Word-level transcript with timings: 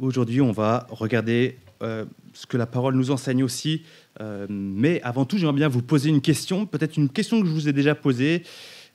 Aujourd'hui, 0.00 0.40
on 0.40 0.52
va 0.52 0.86
regarder 0.90 1.56
euh, 1.82 2.04
ce 2.32 2.46
que 2.46 2.56
la 2.56 2.66
parole 2.66 2.94
nous 2.94 3.10
enseigne 3.10 3.42
aussi. 3.42 3.82
Euh, 4.20 4.46
mais 4.48 5.00
avant 5.02 5.24
tout, 5.24 5.38
j'aimerais 5.38 5.56
bien 5.56 5.68
vous 5.68 5.82
poser 5.82 6.08
une 6.08 6.20
question, 6.20 6.66
peut-être 6.66 6.96
une 6.96 7.08
question 7.08 7.40
que 7.40 7.48
je 7.48 7.52
vous 7.52 7.68
ai 7.68 7.72
déjà 7.72 7.96
posée. 7.96 8.44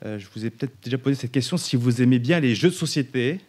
Euh, 0.06 0.18
je 0.18 0.28
vous 0.34 0.46
ai 0.46 0.50
peut-être 0.50 0.74
déjà 0.82 0.98
posé 0.98 1.16
cette 1.16 1.32
question 1.32 1.58
si 1.58 1.76
vous 1.76 2.02
aimez 2.02 2.20
bien 2.20 2.40
les 2.40 2.56
jeux 2.56 2.70
de 2.70 2.74
société. 2.74 3.42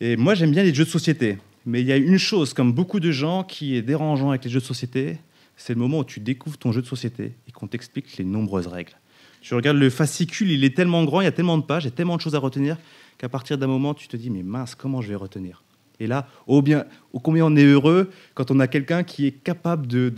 Et 0.00 0.16
moi, 0.16 0.34
j'aime 0.34 0.50
bien 0.50 0.64
les 0.64 0.74
jeux 0.74 0.84
de 0.84 0.90
société. 0.90 1.38
Mais 1.66 1.82
il 1.82 1.86
y 1.86 1.92
a 1.92 1.96
une 1.96 2.18
chose, 2.18 2.52
comme 2.52 2.72
beaucoup 2.72 2.98
de 2.98 3.12
gens, 3.12 3.44
qui 3.44 3.76
est 3.76 3.82
dérangeant 3.82 4.30
avec 4.30 4.44
les 4.44 4.50
jeux 4.50 4.60
de 4.60 4.64
société, 4.64 5.18
c'est 5.56 5.74
le 5.74 5.78
moment 5.78 5.98
où 5.98 6.04
tu 6.04 6.18
découvres 6.18 6.58
ton 6.58 6.72
jeu 6.72 6.82
de 6.82 6.86
société 6.86 7.34
et 7.46 7.52
qu'on 7.52 7.68
t'explique 7.68 8.16
les 8.16 8.24
nombreuses 8.24 8.66
règles. 8.66 8.94
Tu 9.40 9.54
regardes 9.54 9.76
le 9.76 9.90
fascicule, 9.90 10.50
il 10.50 10.64
est 10.64 10.74
tellement 10.74 11.04
grand, 11.04 11.20
il 11.20 11.24
y 11.24 11.28
a 11.28 11.32
tellement 11.32 11.58
de 11.58 11.64
pages, 11.64 11.84
il 11.84 11.88
y 11.88 11.92
a 11.92 11.94
tellement 11.94 12.16
de 12.16 12.22
choses 12.22 12.34
à 12.34 12.38
retenir 12.38 12.76
qu'à 13.18 13.28
partir 13.28 13.56
d'un 13.56 13.66
moment, 13.68 13.94
tu 13.94 14.08
te 14.08 14.16
dis, 14.16 14.30
mais 14.30 14.42
mince, 14.42 14.74
comment 14.74 15.00
je 15.00 15.08
vais 15.08 15.14
retenir? 15.14 15.62
Et 16.00 16.06
là, 16.06 16.26
oh 16.46 16.62
bien, 16.62 16.86
oh 17.12 17.20
combien 17.20 17.44
on 17.44 17.54
est 17.54 17.64
heureux 17.64 18.10
quand 18.34 18.50
on 18.50 18.58
a 18.58 18.66
quelqu'un 18.66 19.04
qui 19.04 19.26
est 19.26 19.32
capable 19.32 19.86
de, 19.86 20.08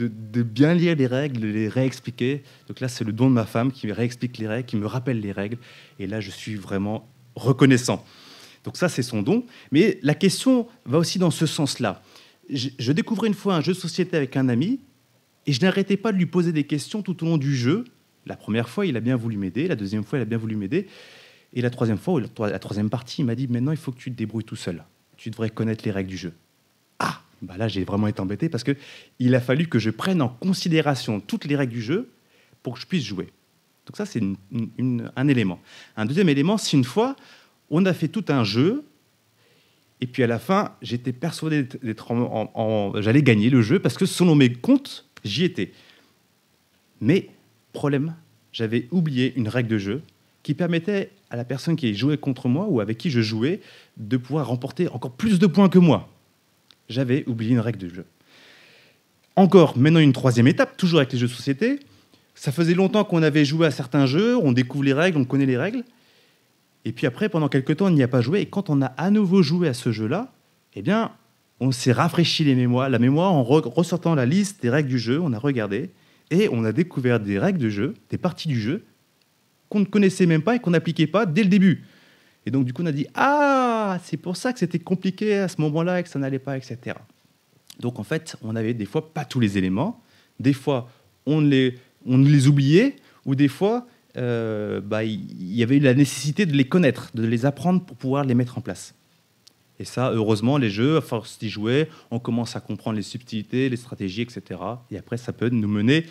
bien 0.43 0.75
lire 0.75 0.95
les 0.95 1.09
règles, 1.09 1.41
de 1.41 1.49
les 1.49 1.69
réexpliquer. 1.69 2.45
Donc 2.69 2.81
là, 2.81 2.89
c'est 2.89 3.05
le 3.05 3.13
don 3.13 3.29
de 3.29 3.35
ma 3.35 3.45
femme 3.45 3.73
qui 3.73 3.89
me 3.89 3.93
réexplique 3.93 4.39
les 4.39 4.47
règles, 4.47 4.67
qui 4.67 4.77
me 4.77 4.87
rappelle 4.87 5.21
les 5.21 5.33
règles. 5.33 5.59
Et 5.99 6.07
là, 6.07 6.21
je 6.21 6.31
suis 6.31 6.55
vraiment 6.55 7.09
reconnaissant. 7.35 8.05
Donc 8.65 8.77
ça, 8.77 8.89
c'est 8.89 9.03
son 9.03 9.23
don. 9.23 9.45
Mais 9.73 9.99
la 10.03 10.15
question 10.15 10.69
va 10.87 10.99
aussi 10.99 11.19
dans 11.19 11.33
ce 11.33 11.47
sens-là. 11.47 12.01
Je, 12.49 12.69
je 12.79 12.93
découvrais 12.93 13.27
une 13.27 13.35
fois 13.35 13.57
un 13.57 13.61
jeu 13.61 13.73
de 13.73 13.79
société 13.79 14.17
avec 14.17 14.37
un 14.37 14.49
ami, 14.49 14.81
et 15.47 15.53
je 15.53 15.61
n'arrêtais 15.61 15.97
pas 15.97 16.13
de 16.13 16.19
lui 16.19 16.27
poser 16.27 16.53
des 16.53 16.65
questions 16.65 17.03
tout 17.03 17.25
au 17.25 17.27
long 17.27 17.39
du 17.39 17.57
jeu. 17.57 17.85
La 18.25 18.37
première 18.37 18.69
fois, 18.69 18.87
il 18.87 18.97
a 18.97 19.01
bien 19.01 19.17
voulu 19.17 19.37
m'aider. 19.37 19.67
La 19.67 19.75
deuxième 19.75 20.05
fois, 20.05 20.21
il 20.21 20.23
a 20.23 20.27
bien 20.27 20.39
voulu 20.39 20.55
m'aider. 20.55 20.87
Et 21.55 21.61
la 21.61 21.71
troisième 21.71 21.99
fois, 21.99 22.21
la 22.21 22.59
troisième 22.61 22.89
partie, 22.89 23.23
il 23.23 23.25
m'a 23.25 23.35
dit 23.35 23.49
maintenant, 23.49 23.73
il 23.73 23.79
faut 23.79 23.91
que 23.91 23.99
tu 23.99 24.13
te 24.13 24.17
débrouilles 24.17 24.45
tout 24.45 24.57
seul. 24.57 24.85
Tu 25.23 25.31
devrais 25.31 25.51
connaître 25.51 25.85
les 25.85 25.93
règles 25.93 26.11
du 26.11 26.17
jeu. 26.17 26.33
Ah, 26.99 27.21
bah 27.43 27.57
là, 27.57 27.69
j'ai 27.69 27.85
vraiment 27.85 28.09
été 28.09 28.21
embêté 28.21 28.49
parce 28.49 28.65
que 28.65 28.77
il 29.21 29.37
a 29.37 29.41
fallu 29.41 29.69
que 29.69 29.79
je 29.79 29.91
prenne 29.91 30.21
en 30.21 30.29
considération 30.29 31.21
toutes 31.21 31.45
les 31.45 31.55
règles 31.55 31.75
du 31.75 31.81
jeu 31.81 32.11
pour 32.65 32.75
que 32.75 32.81
je 32.81 32.87
puisse 32.87 33.05
jouer. 33.05 33.31
Donc 33.87 33.97
ça, 33.97 34.05
c'est 34.05 34.21
un 34.21 35.29
élément. 35.29 35.61
Un 35.97 36.07
deuxième 36.07 36.29
élément, 36.29 36.59
c'est 36.59 36.77
une 36.77 36.83
fois, 36.83 37.15
on 37.71 37.87
a 37.87 37.95
fait 37.95 38.09
tout 38.09 38.25
un 38.31 38.43
jeu, 38.43 38.85
et 40.01 40.09
puis 40.09 40.25
à 40.25 40.27
la 40.27 40.41
fin, 40.41 40.75
j'étais 40.83 41.13
persuadé 41.13 41.69
d'être 41.85 42.11
en, 42.11 43.01
j'allais 43.01 43.23
gagner 43.23 43.49
le 43.49 43.63
jeu 43.63 43.79
parce 43.79 43.97
que 43.97 44.07
selon 44.07 44.35
mes 44.35 44.53
comptes, 44.53 45.09
j'y 45.25 45.45
étais. 45.45 45.71
Mais 47.01 47.29
problème, 47.73 48.17
j'avais 48.51 48.89
oublié 48.91 49.35
une 49.37 49.47
règle 49.47 49.69
de 49.69 49.79
jeu 49.79 50.03
qui 50.43 50.55
permettait 50.55 51.11
à 51.31 51.37
la 51.37 51.45
personne 51.45 51.77
qui 51.77 51.95
jouait 51.95 52.17
contre 52.17 52.49
moi 52.49 52.67
ou 52.69 52.81
avec 52.81 52.99
qui 52.99 53.11
je 53.11 53.21
jouais 53.21 53.61
de 53.97 54.17
pouvoir 54.17 54.49
remporter 54.49 54.89
encore 54.89 55.13
plus 55.13 55.39
de 55.39 55.47
points 55.47 55.69
que 55.69 55.79
moi. 55.79 56.09
J'avais 56.89 57.25
oublié 57.27 57.53
une 57.53 57.61
règle 57.61 57.79
de 57.79 57.89
jeu. 57.89 58.05
Encore, 59.37 59.79
maintenant 59.79 60.01
une 60.01 60.13
troisième 60.13 60.47
étape, 60.47 60.77
toujours 60.77 61.01
avec 61.01 61.13
les 61.13 61.19
jeux 61.19 61.29
de 61.29 61.33
société. 61.33 61.81
Ça 62.35 62.53
faisait 62.53 62.75
longtemps 62.75 63.05
qu'on 63.05 63.23
avait 63.23 63.45
joué 63.45 63.67
à 63.67 63.71
certains 63.71 64.07
jeux, 64.07 64.37
on 64.37 64.53
découvre 64.53 64.85
les 64.85 64.93
règles, 64.93 65.19
on 65.19 65.25
connaît 65.25 65.47
les 65.47 65.57
règles. 65.57 65.85
Et 66.85 66.93
puis 66.93 67.07
après, 67.07 67.29
pendant 67.29 67.49
quelques 67.49 67.77
temps, 67.77 67.87
on 67.87 67.91
n'y 67.91 68.03
a 68.03 68.09
pas 68.09 68.21
joué. 68.21 68.41
Et 68.41 68.47
quand 68.47 68.69
on 68.69 68.83
a 68.83 68.87
à 68.87 69.11
nouveau 69.11 69.43
joué 69.43 69.69
à 69.69 69.75
ce 69.75 69.93
jeu-là, 69.93 70.33
eh 70.75 70.83
bien, 70.83 71.13
on 71.61 71.71
s'est 71.71 71.93
rafraîchi 71.93 72.45
les 72.45 72.55
mémoires, 72.55 72.91
la 72.91 72.99
mémoire 72.99 73.33
en 73.33 73.43
ressortant 73.45 74.15
la 74.15 74.27
liste 74.27 74.63
des 74.63 74.71
règles 74.71 74.89
du 74.89 74.99
jeu, 74.99 75.21
on 75.21 75.33
a 75.33 75.39
regardé 75.39 75.91
et 76.31 76.49
on 76.51 76.65
a 76.65 76.73
découvert 76.73 77.21
des 77.21 77.39
règles 77.39 77.59
de 77.59 77.69
jeu, 77.69 77.95
des 78.11 78.19
parties 78.19 78.49
du 78.49 78.61
jeu 78.61 78.85
qu'on 79.73 79.81
ne 79.81 79.87
connaissait 79.87 80.27
même 80.27 80.43
pas 80.43 80.57
et 80.57 80.59
qu'on 80.59 80.73
n'appliquait 80.73 81.07
pas 81.07 81.25
dès 81.25 81.43
le 81.43 81.49
début. 81.49 81.83
Et 82.45 82.51
donc, 82.51 82.67
du 82.67 82.75
coup, 82.75 82.83
on 82.83 82.87
a 82.87 82.93
dit 82.93 83.07
Ah, 83.15 83.99
c'est 84.05 84.19
pour 84.19 84.37
ça 84.37 84.53
que 84.53 84.59
c'était 84.59 84.79
compliqué 84.79 85.39
à 85.39 85.49
ce 85.49 85.59
moment-là 85.63 86.01
et 86.01 86.03
que 86.03 86.11
ça 86.11 86.19
n'allait 86.19 86.39
pas, 86.39 86.59
etc. 86.59 86.97
Donc, 87.81 87.99
en 87.99 88.05
fait, 88.05 88.37
on 88.43 88.55
avait 88.55 88.75
des 88.75 88.85
fois 88.85 89.15
pas 89.15 89.25
tous 89.25 89.41
les 89.41 89.57
éléments. 89.57 90.03
Des 90.39 90.53
fois, 90.53 90.91
on 91.25 91.41
les, 91.41 91.79
on 92.05 92.19
les 92.19 92.49
oubliait, 92.49 92.97
ou 93.25 93.35
des 93.35 93.49
fois, 93.49 93.87
euh, 94.19 94.83
bah, 94.83 95.05
il 95.05 95.55
y 95.55 95.63
avait 95.63 95.79
la 95.79 95.95
nécessité 95.95 96.45
de 96.45 96.53
les 96.53 96.69
connaître, 96.69 97.11
de 97.15 97.27
les 97.27 97.47
apprendre 97.47 97.83
pour 97.83 97.97
pouvoir 97.97 98.25
les 98.25 98.35
mettre 98.35 98.59
en 98.59 98.61
place. 98.61 98.95
Et 99.79 99.87
ça, 99.87 100.11
heureusement, 100.13 100.59
les 100.59 100.69
jeux, 100.69 100.99
à 100.99 101.01
force 101.01 101.39
d'y 101.39 101.49
jouer, 101.49 101.89
on 102.11 102.19
commence 102.19 102.57
à 102.57 102.61
comprendre 102.61 102.97
les 102.97 103.03
subtilités, 103.03 103.71
les 103.71 103.79
stratégies, 103.79 104.21
etc. 104.21 104.61
Et 104.91 104.99
après, 104.99 105.17
ça 105.17 105.33
peut 105.33 105.49
nous 105.49 105.67
mener 105.67 106.05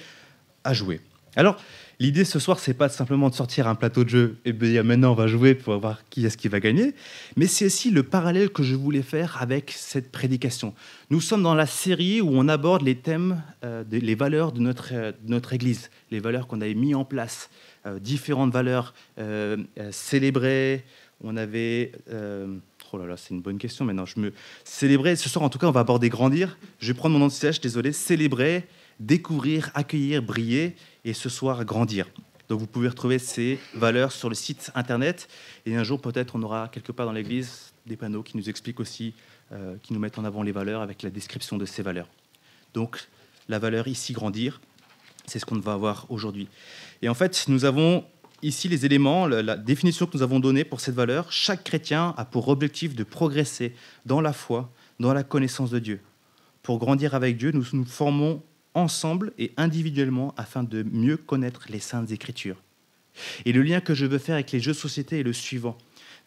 à 0.63 0.73
jouer. 0.73 0.99
Alors, 1.35 1.57
l'idée 2.01 2.25
ce 2.25 2.39
soir, 2.39 2.57
c'est 2.57 2.73
pas 2.73 2.89
simplement 2.89 3.29
de 3.29 3.35
sortir 3.35 3.67
un 3.67 3.75
plateau 3.75 4.03
de 4.03 4.09
jeu 4.09 4.37
et 4.43 4.53
de 4.53 4.65
dire 4.65 4.83
maintenant 4.83 5.11
on 5.11 5.15
va 5.15 5.27
jouer 5.27 5.53
pour 5.53 5.77
voir 5.77 6.01
qui 6.09 6.25
est-ce 6.25 6.35
qui 6.35 6.47
va 6.47 6.59
gagner, 6.59 6.95
mais 7.37 7.45
c'est 7.45 7.65
aussi 7.65 7.91
le 7.91 8.01
parallèle 8.01 8.49
que 8.49 8.63
je 8.63 8.73
voulais 8.73 9.03
faire 9.03 9.37
avec 9.39 9.71
cette 9.71 10.11
prédication. 10.11 10.73
Nous 11.11 11.21
sommes 11.21 11.43
dans 11.43 11.53
la 11.53 11.67
série 11.67 12.19
où 12.19 12.29
on 12.31 12.47
aborde 12.47 12.81
les 12.81 12.95
thèmes, 12.95 13.43
euh, 13.63 13.83
les 13.91 14.15
valeurs 14.15 14.51
de 14.51 14.59
notre, 14.59 14.89
euh, 14.93 15.11
notre 15.27 15.53
Église, 15.53 15.91
les 16.09 16.19
valeurs 16.19 16.47
qu'on 16.47 16.59
avait 16.59 16.73
mis 16.73 16.95
en 16.95 17.05
place, 17.05 17.51
euh, 17.85 17.99
différentes 17.99 18.51
valeurs 18.51 18.95
célébrées. 19.91 20.83
On 21.23 21.37
avait 21.37 21.91
Oh 22.93 22.97
là 22.97 23.05
là, 23.05 23.15
c'est 23.15 23.33
une 23.33 23.41
bonne 23.41 23.57
question 23.57 23.85
maintenant. 23.85 24.05
Je 24.05 24.19
me 24.19 24.33
célébrer. 24.65 25.15
Ce 25.15 25.29
soir, 25.29 25.45
en 25.45 25.49
tout 25.49 25.57
cas, 25.57 25.67
on 25.67 25.71
va 25.71 25.79
aborder 25.79 26.09
grandir. 26.09 26.57
Je 26.79 26.87
vais 26.87 26.93
prendre 26.93 27.13
mon 27.13 27.19
nom 27.19 27.27
de 27.27 27.61
désolé. 27.61 27.93
Célébrer, 27.93 28.67
découvrir, 29.01 29.71
accueillir, 29.73 30.21
briller, 30.21 30.75
et 31.03 31.13
ce 31.13 31.27
soir 31.27 31.65
grandir. 31.65 32.07
Donc 32.47 32.59
vous 32.59 32.67
pouvez 32.67 32.87
retrouver 32.87 33.17
ces 33.17 33.59
valeurs 33.73 34.11
sur 34.11 34.29
le 34.29 34.35
site 34.35 34.71
internet. 34.75 35.27
Et 35.65 35.75
un 35.75 35.83
jour, 35.83 35.99
peut-être, 35.99 36.35
on 36.35 36.43
aura 36.43 36.67
quelque 36.67 36.91
part 36.91 37.05
dans 37.05 37.11
l'église 37.11 37.73
des 37.87 37.97
panneaux 37.97 38.23
qui 38.23 38.37
nous 38.37 38.49
expliquent 38.49 38.79
aussi, 38.79 39.13
euh, 39.51 39.75
qui 39.81 39.93
nous 39.93 39.99
mettent 39.99 40.19
en 40.19 40.25
avant 40.25 40.43
les 40.43 40.51
valeurs 40.51 40.81
avec 40.81 41.01
la 41.01 41.09
description 41.09 41.57
de 41.57 41.65
ces 41.65 41.81
valeurs. 41.81 42.07
Donc 42.73 43.07
la 43.49 43.57
valeur 43.57 43.87
ici 43.87 44.13
grandir, 44.13 44.61
c'est 45.25 45.39
ce 45.39 45.45
qu'on 45.45 45.59
va 45.59 45.75
voir 45.77 46.05
aujourd'hui. 46.09 46.47
Et 47.01 47.09
en 47.09 47.15
fait, 47.15 47.45
nous 47.47 47.65
avons 47.65 48.05
ici 48.43 48.67
les 48.67 48.85
éléments, 48.85 49.27
la 49.27 49.55
définition 49.57 50.05
que 50.05 50.17
nous 50.17 50.23
avons 50.23 50.39
donnée 50.39 50.63
pour 50.63 50.79
cette 50.79 50.95
valeur. 50.95 51.31
Chaque 51.31 51.63
chrétien 51.63 52.13
a 52.17 52.25
pour 52.25 52.49
objectif 52.49 52.95
de 52.95 53.03
progresser 53.03 53.73
dans 54.05 54.21
la 54.21 54.33
foi, 54.33 54.71
dans 54.99 55.13
la 55.13 55.23
connaissance 55.23 55.71
de 55.71 55.79
Dieu. 55.79 56.01
Pour 56.63 56.77
grandir 56.77 57.15
avec 57.15 57.37
Dieu, 57.37 57.51
nous 57.51 57.65
nous 57.73 57.85
formons 57.85 58.43
ensemble 58.73 59.33
et 59.37 59.51
individuellement 59.57 60.33
afin 60.37 60.63
de 60.63 60.83
mieux 60.83 61.17
connaître 61.17 61.65
les 61.69 61.79
saintes 61.79 62.11
écritures. 62.11 62.57
Et 63.45 63.51
le 63.51 63.61
lien 63.61 63.81
que 63.81 63.93
je 63.93 64.05
veux 64.05 64.17
faire 64.17 64.35
avec 64.35 64.51
les 64.51 64.59
jeux 64.59 64.71
de 64.71 64.77
société 64.77 65.19
est 65.19 65.23
le 65.23 65.33
suivant. 65.33 65.77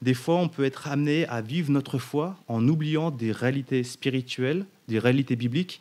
Des 0.03 0.15
fois, 0.15 0.37
on 0.37 0.49
peut 0.49 0.65
être 0.65 0.89
amené 0.89 1.27
à 1.29 1.41
vivre 1.41 1.71
notre 1.71 1.99
foi 1.99 2.37
en 2.49 2.67
oubliant 2.69 3.11
des 3.11 3.33
réalités 3.33 3.83
spirituelles, 3.85 4.67
des 4.89 4.99
réalités 4.99 5.37
bibliques, 5.37 5.81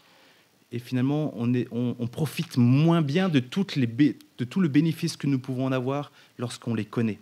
et 0.71 0.79
finalement, 0.79 1.33
on, 1.37 2.07
profite 2.07 2.57
moins 2.57 3.03
bien 3.03 3.29
de, 3.29 3.39
de 3.39 4.43
tout 4.45 4.59
le 4.59 4.67
bénéfice 4.67 5.17
que 5.17 5.27
nous 5.27 5.37
pouvons 5.37 5.67
en 5.67 5.71
avoir 5.71 6.11
lorsqu'on 6.39 6.73
les 6.73 6.85
connaît, 6.85 7.19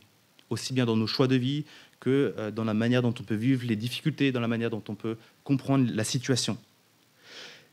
aussi 0.49 0.73
bien 0.73 0.85
dans 0.85 0.95
nos 0.95 1.07
choix 1.07 1.27
de 1.27 1.35
vie 1.35 1.65
que 1.99 2.33
euh, 2.37 2.49
dans 2.49 2.63
la 2.63 2.73
manière 2.73 3.01
dont 3.01 3.13
on 3.19 3.23
peut 3.23 3.35
vivre 3.35 3.65
les 3.65 3.75
difficultés, 3.75 4.31
dans 4.31 4.39
la 4.39 4.47
manière 4.47 4.69
dont 4.69 4.83
on 4.87 4.95
peut 4.95 5.17
comprendre 5.43 5.89
la 5.93 6.05
situation. 6.05 6.57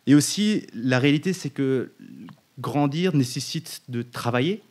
Et 0.08 0.14
aussi, 0.14 0.66
la 0.72 0.98
réalité, 0.98 1.34
c'est 1.34 1.50
que 1.50 1.92
grandir 2.58 3.14
nécessite 3.14 3.82
de 3.88 4.00
travailler 4.00 4.62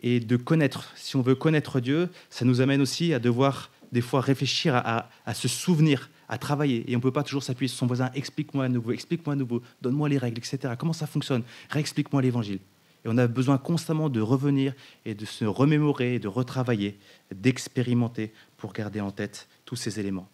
et 0.00 0.18
de 0.18 0.36
connaître. 0.36 0.90
Si 0.96 1.14
on 1.14 1.22
veut 1.22 1.36
connaître 1.36 1.78
Dieu, 1.78 2.08
ça 2.30 2.44
nous 2.44 2.60
amène 2.60 2.80
aussi 2.80 3.14
à 3.14 3.20
devoir 3.20 3.70
des 3.92 4.00
fois 4.00 4.20
réfléchir 4.20 4.74
à, 4.74 5.34
se 5.34 5.46
souvenir, 5.46 6.10
à 6.28 6.36
travailler. 6.36 6.82
Et 6.90 6.96
on 6.96 6.98
ne 6.98 7.02
peut 7.02 7.12
pas 7.12 7.22
toujours 7.22 7.44
s'appuyer 7.44 7.68
sur 7.68 7.78
son 7.78 7.86
voisin, 7.86 8.10
explique-moi 8.16 8.64
à 8.64 8.68
nouveau, 8.68 8.90
explique-moi 8.90 9.34
à 9.34 9.36
nouveau, 9.36 9.62
donne-moi 9.82 10.08
les 10.08 10.18
règles, 10.18 10.38
etc. 10.38 10.74
Comment 10.76 10.92
ça 10.92 11.06
fonctionne? 11.06 11.44
Réexplique-moi 11.70 12.20
l'évangile. 12.20 12.58
Et 13.04 13.08
on 13.08 13.18
a 13.18 13.28
besoin 13.28 13.58
constamment 13.58 14.08
de 14.08 14.20
revenir 14.20 14.74
et 15.04 15.14
de 15.14 15.24
se 15.24 15.44
remémorer, 15.44 16.18
de 16.18 16.26
retravailler, 16.26 16.98
d'expérimenter 17.32 18.32
pour 18.56 18.72
garder 18.72 19.00
en 19.00 19.12
tête 19.12 19.46
tous 19.64 19.76
ces 19.76 20.00
éléments. 20.00 20.28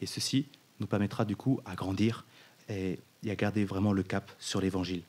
Et 0.00 0.06
ceci 0.06 0.46
nous 0.80 0.88
permettra 0.88 1.24
du 1.24 1.36
coup 1.36 1.60
à 1.64 1.76
grandir 1.76 2.24
et 2.68 2.98
et 3.24 3.30
à 3.30 3.36
garder 3.36 3.64
vraiment 3.64 3.92
le 3.92 4.02
cap 4.02 4.30
sur 4.38 4.60
l'évangile. 4.60 5.02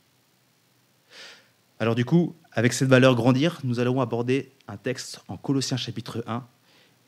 Alors 1.80 1.96
du 1.96 2.06
coup, 2.06 2.36
avec 2.52 2.74
cette 2.74 2.88
valeur 2.88 3.16
grandir, 3.16 3.60
nous 3.64 3.80
allons 3.80 4.00
aborder 4.00 4.52
un 4.68 4.78
texte 4.78 5.22
en 5.28 5.38
Colossiens 5.38 5.78
chapitre 5.78 6.24
1, 6.28 6.46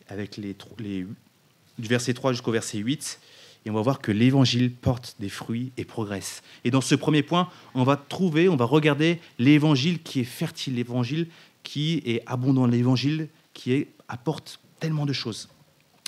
avec 0.07 0.37
les, 0.37 0.55
du 0.79 1.87
verset 1.87 2.13
3 2.13 2.33
jusqu'au 2.33 2.51
verset 2.51 2.79
8, 2.79 3.19
et 3.65 3.69
on 3.69 3.73
va 3.73 3.81
voir 3.81 3.99
que 3.99 4.11
l'évangile 4.11 4.71
porte 4.73 5.15
des 5.19 5.29
fruits 5.29 5.71
et 5.77 5.85
progresse. 5.85 6.43
Et 6.63 6.71
dans 6.71 6.81
ce 6.81 6.93
premier 6.93 7.23
point, 7.23 7.49
on 7.73 7.83
va 7.83 7.97
trouver, 7.97 8.47
on 8.47 8.55
va 8.55 8.65
regarder 8.65 9.19
l'évangile 9.39 10.03
qui 10.03 10.19
est 10.19 10.25
fertile, 10.25 10.75
l'évangile 10.75 11.27
qui 11.63 12.01
est 12.05 12.21
abondant, 12.27 12.67
l'évangile 12.67 13.27
qui 13.53 13.87
apporte 14.07 14.59
tellement 14.79 15.05
de 15.05 15.13
choses. 15.13 15.49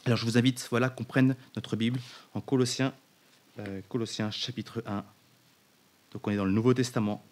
Alors 0.05 0.17
je 0.17 0.25
vous 0.25 0.37
invite, 0.37 0.67
voilà, 0.69 0.89
qu'on 0.89 1.03
prenne 1.03 1.35
notre 1.55 1.75
Bible 1.75 1.99
en 2.33 2.41
Colossiens 2.41 2.93
euh, 3.59 3.81
Colossiens 3.89 4.31
chapitre 4.31 4.83
1. 4.85 5.03
Donc 6.11 6.27
on 6.27 6.31
est 6.31 6.35
dans 6.35 6.45
le 6.45 6.51
Nouveau 6.51 6.73
Testament, 6.73 7.23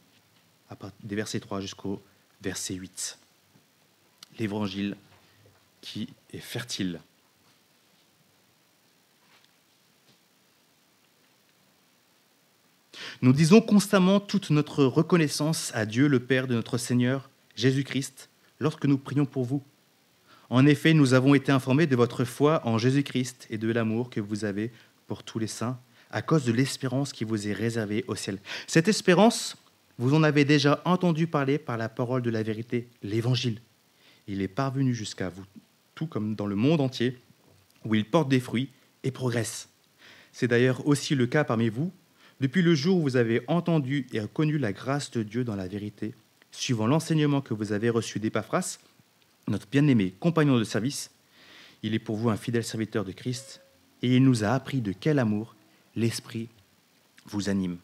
des 1.03 1.15
versets 1.15 1.39
3 1.39 1.61
jusqu'au 1.61 2.01
verset 2.41 2.75
8. 2.75 3.17
L'évangile 4.39 4.97
qui 5.81 6.09
est 6.33 6.39
fertile. 6.39 6.99
Nous 13.21 13.33
disons 13.33 13.61
constamment 13.61 14.19
toute 14.19 14.49
notre 14.49 14.83
reconnaissance 14.83 15.71
à 15.73 15.85
Dieu 15.85 16.07
le 16.07 16.19
Père 16.19 16.47
de 16.47 16.55
notre 16.55 16.77
Seigneur 16.77 17.29
Jésus-Christ 17.55 18.29
lorsque 18.59 18.85
nous 18.85 18.97
prions 18.97 19.25
pour 19.25 19.45
vous. 19.45 19.63
En 20.49 20.65
effet, 20.65 20.93
nous 20.93 21.13
avons 21.13 21.33
été 21.33 21.51
informés 21.51 21.87
de 21.87 21.95
votre 21.95 22.23
foi 22.23 22.61
en 22.67 22.77
Jésus-Christ 22.77 23.47
et 23.49 23.57
de 23.57 23.71
l'amour 23.71 24.09
que 24.09 24.19
vous 24.19 24.45
avez 24.45 24.71
pour 25.07 25.23
tous 25.23 25.39
les 25.39 25.47
saints 25.47 25.79
à 26.15 26.21
cause 26.21 26.45
de 26.45 26.53
l'espérance 26.53 27.11
qui 27.11 27.25
vous 27.25 27.49
est 27.49 27.53
réservée 27.53 28.05
au 28.07 28.15
ciel. 28.15 28.39
Cette 28.67 28.87
espérance, 28.87 29.57
vous 29.97 30.15
en 30.15 30.23
avez 30.23 30.45
déjà 30.45 30.81
entendu 30.85 31.27
parler 31.27 31.57
par 31.57 31.75
la 31.75 31.89
parole 31.89 32.21
de 32.21 32.29
la 32.29 32.41
vérité, 32.41 32.87
l'Évangile. 33.03 33.59
Il 34.25 34.41
est 34.41 34.47
parvenu 34.47 34.95
jusqu'à 34.95 35.27
vous, 35.27 35.43
tout 35.93 36.07
comme 36.07 36.33
dans 36.33 36.47
le 36.47 36.55
monde 36.55 36.79
entier, 36.79 37.19
où 37.83 37.95
il 37.95 38.05
porte 38.05 38.29
des 38.29 38.39
fruits 38.39 38.69
et 39.03 39.11
progresse. 39.11 39.67
C'est 40.31 40.47
d'ailleurs 40.47 40.87
aussi 40.87 41.15
le 41.15 41.27
cas 41.27 41.43
parmi 41.43 41.67
vous, 41.67 41.91
depuis 42.39 42.61
le 42.61 42.75
jour 42.75 42.99
où 42.99 43.01
vous 43.01 43.17
avez 43.17 43.41
entendu 43.47 44.07
et 44.13 44.21
connu 44.33 44.57
la 44.57 44.71
grâce 44.71 45.11
de 45.11 45.21
Dieu 45.21 45.43
dans 45.43 45.57
la 45.57 45.67
vérité, 45.67 46.13
suivant 46.53 46.87
l'enseignement 46.87 47.41
que 47.41 47.53
vous 47.53 47.73
avez 47.73 47.89
reçu 47.89 48.19
d'Épaphras, 48.19 48.77
notre 49.49 49.67
bien-aimé 49.67 50.13
compagnon 50.17 50.57
de 50.57 50.63
service. 50.63 51.11
Il 51.83 51.93
est 51.93 51.99
pour 51.99 52.15
vous 52.15 52.29
un 52.29 52.37
fidèle 52.37 52.63
serviteur 52.63 53.03
de 53.03 53.11
Christ, 53.11 53.59
et 54.01 54.15
il 54.15 54.23
nous 54.23 54.45
a 54.45 54.51
appris 54.51 54.79
de 54.79 54.93
quel 54.93 55.19
amour 55.19 55.54
l'Esprit 55.95 56.49
vous 57.27 57.49
anime. 57.49 57.77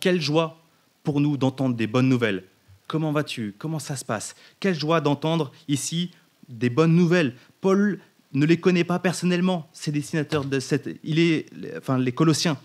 Quelle 0.00 0.20
joie 0.20 0.62
pour 1.02 1.20
nous 1.20 1.36
d'entendre 1.36 1.76
des 1.76 1.86
bonnes 1.86 2.08
nouvelles. 2.08 2.44
Comment 2.86 3.12
vas-tu? 3.12 3.54
Comment 3.58 3.78
ça 3.78 3.96
se 3.96 4.04
passe? 4.04 4.34
Quelle 4.60 4.78
joie 4.78 5.00
d'entendre 5.00 5.52
ici 5.68 6.10
des 6.48 6.70
bonnes 6.70 6.94
nouvelles. 6.94 7.34
Paul 7.60 8.00
ne 8.32 8.46
les 8.46 8.58
connaît 8.58 8.84
pas 8.84 8.98
personnellement, 8.98 9.68
c'est 9.72 9.92
dessinateur 9.92 10.44
de 10.44 10.60
cette, 10.60 10.88
il 11.04 11.18
est, 11.18 11.46
enfin 11.76 11.98
les 11.98 12.12
Colossiens. 12.12 12.58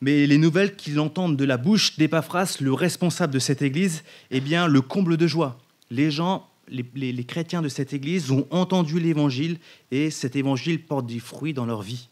Mais 0.00 0.26
les 0.26 0.38
nouvelles 0.38 0.74
qu'il 0.74 0.98
entend 0.98 1.28
de 1.28 1.44
la 1.44 1.56
bouche 1.56 1.96
d'Épaphras, 1.96 2.56
le 2.60 2.72
responsable 2.72 3.32
de 3.32 3.38
cette 3.38 3.62
église, 3.62 4.02
eh 4.30 4.40
bien, 4.40 4.66
le 4.66 4.80
comble 4.80 5.16
de 5.16 5.26
joie. 5.26 5.58
Les 5.90 6.10
gens, 6.10 6.48
les, 6.68 6.84
les 6.94 7.24
chrétiens 7.24 7.62
de 7.62 7.68
cette 7.68 7.92
église 7.92 8.30
ont 8.32 8.46
entendu 8.50 8.98
l'évangile 8.98 9.58
et 9.90 10.10
cet 10.10 10.34
évangile 10.34 10.82
porte 10.84 11.06
des 11.06 11.20
fruits 11.20 11.54
dans 11.54 11.66
leur 11.66 11.82
vie. 11.82 12.08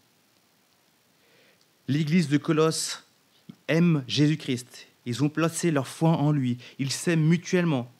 L'église 1.88 2.28
de 2.28 2.38
Colosse 2.38 3.04
aime 3.68 4.04
Jésus-Christ. 4.06 4.86
Ils 5.06 5.24
ont 5.24 5.28
placé 5.28 5.70
leur 5.70 5.88
foi 5.88 6.10
en 6.10 6.32
lui. 6.32 6.58
Ils 6.78 6.92
s'aiment 6.92 7.26
mutuellement, 7.26 7.90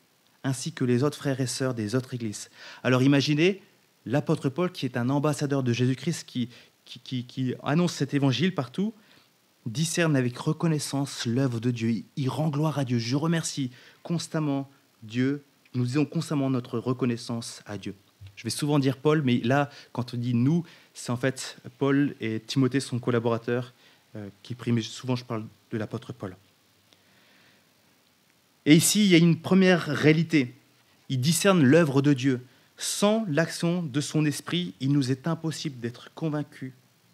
ainsi 0.45 0.73
que 0.73 0.85
les 0.85 1.03
autres 1.03 1.19
frères 1.19 1.41
et 1.41 1.47
sœurs 1.47 1.75
des 1.75 1.95
autres 1.95 2.15
églises. 2.15 2.51
Alors 2.83 3.03
imaginez 3.03 3.63
l'apôtre 4.07 4.49
Paul, 4.49 4.71
qui 4.71 4.87
est 4.87 4.97
un 4.97 5.11
ambassadeur 5.11 5.63
de 5.63 5.73
Jésus-Christ, 5.73 6.25
qui, 6.27 6.49
qui, 6.85 7.55
annonce 7.63 7.95
cet 7.95 8.15
évangile 8.15 8.55
partout, 8.55 8.93
discerne 9.67 10.17
avec 10.17 10.37
reconnaissance 10.39 11.27
l'œuvre 11.27 11.61
de 11.61 11.71
Dieu. 11.71 12.05
Il 12.17 12.29
rend 12.29 12.49
gloire 12.49 12.79
à 12.79 12.85
Dieu. 12.85 12.99
Je 12.99 13.17
remercie 13.17 13.71
constamment 14.03 14.71
Dieu. 15.03 15.45
Nous 15.75 15.85
disons 15.85 16.05
constamment 16.05 16.51
notre 16.51 16.79
reconnaissance 16.79 17.63
à 17.67 17.79
Dieu. 17.79 17.95
Je 18.37 18.45
vais 18.45 18.51
souvent 18.51 18.79
dire 18.79 18.97
Paul, 18.97 19.23
mais 19.23 19.41
là, 19.45 19.69
quand 19.93 20.15
on 20.15 20.17
dit 20.17 20.35
nous, 20.35 20.65
c'est 21.01 21.13
en 21.13 21.17
fait 21.17 21.57
Paul 21.79 22.15
et 22.21 22.41
Timothée, 22.41 22.79
son 22.79 22.99
collaborateur, 22.99 23.73
euh, 24.17 24.29
qui 24.43 24.55
prime. 24.55 24.83
Souvent, 24.83 25.17
je 25.17 25.25
parle 25.25 25.47
de 25.73 25.79
l'apôtre 25.79 26.13
Paul. 26.13 26.37
Et 28.67 28.75
ici, 28.75 29.07
il 29.07 29.11
y 29.11 29.15
a 29.15 29.19
une 29.19 29.41
première 29.41 29.87
réalité. 29.87 30.55
Il 31.09 31.23
discerne 31.23 31.63
l'œuvre 31.63 32.03
de 32.03 32.13
Dieu. 32.13 32.45
Sans 32.77 33.25
l'action 33.29 33.83
de 33.83 34.01
son 34.03 34.27
esprit, 34.27 34.75
il 34.81 34.93
nous 34.93 35.11
est 35.11 35.27
impossible 35.27 35.81
d'être 35.81 36.13
convaincus 36.15 36.73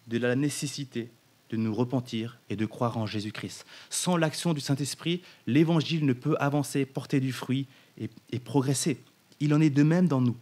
de 0.09 0.19
la 0.19 0.35
nécessité 0.35 1.09
de 1.51 1.57
nous 1.57 1.73
repentir 1.73 2.41
et 2.51 2.57
de 2.57 2.67
croire 2.67 2.99
en 2.99 3.07
Jésus-Christ. 3.07 3.67
Sans 3.89 4.17
l'action 4.17 4.53
du 4.53 4.61
Saint-Esprit, 4.61 5.23
l'Évangile 5.47 6.05
ne 6.05 6.13
peut 6.13 6.35
avancer, 6.41 6.87
porter 6.87 7.21
du 7.21 7.33
fruit 7.33 7.69
et, 8.01 8.11
et, 8.33 8.41
progresser. 8.41 8.99
Il 9.39 9.55
en 9.55 9.61
est 9.61 9.71
de 9.71 9.85
même 9.85 10.09
dans 10.09 10.21
nous. 10.21 10.37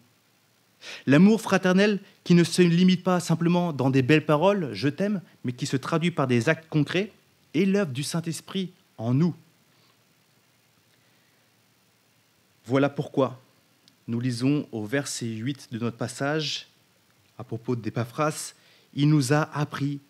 L'amour 1.07 1.41
fraternel 1.41 2.01
qui 2.25 2.35
ne 2.35 2.45
se 2.45 2.63
limite 2.63 3.03
pas 3.03 3.21
simplement 3.21 3.73
dans 3.73 3.91
des 3.91 4.03
belles 4.03 4.27
paroles, 4.27 4.71
je 4.73 4.89
t'aime, 4.89 5.21
mais 5.45 5.53
qui 5.53 5.67
se 5.67 5.77
traduit 5.77 6.11
par 6.11 6.27
des 6.27 6.49
actes 6.49 6.69
concrets, 6.69 7.13
est 7.55 7.65
l'œuvre 7.65 7.93
du 7.93 8.03
Saint-Esprit 8.03 8.73
en 8.99 9.15
nous. 9.15 9.35
Voilà 12.67 12.89
pourquoi 12.89 13.41
nous 14.09 14.21
lisons 14.21 14.67
au 14.73 14.85
verset 14.85 15.27
8 15.27 15.69
de 15.73 15.79
notre 15.79 15.97
passage, 15.97 16.69
à 17.39 17.45
propos 17.45 17.77
d'Épaphras, 17.77 18.55
il 18.95 19.09
nous 19.09 19.33
a 19.33 19.43
appris 19.59 20.01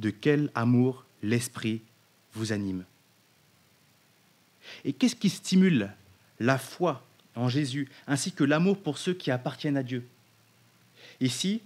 de 0.00 0.10
quel 0.10 0.50
amour 0.54 1.04
l'Esprit 1.22 1.80
vous 2.34 2.52
anime. 2.52 2.84
Et 4.84 4.92
qu'est-ce 4.92 5.16
qui 5.16 5.30
stimule 5.30 5.90
la 6.40 6.58
foi 6.58 7.04
en 7.36 7.48
Jésus, 7.48 7.88
ainsi 8.06 8.32
que 8.32 8.44
l'amour 8.44 8.78
pour 8.78 8.98
ceux 8.98 9.14
qui 9.14 9.30
appartiennent 9.30 9.76
à 9.76 9.82
Dieu? 9.82 10.06
Ici, 11.20 11.62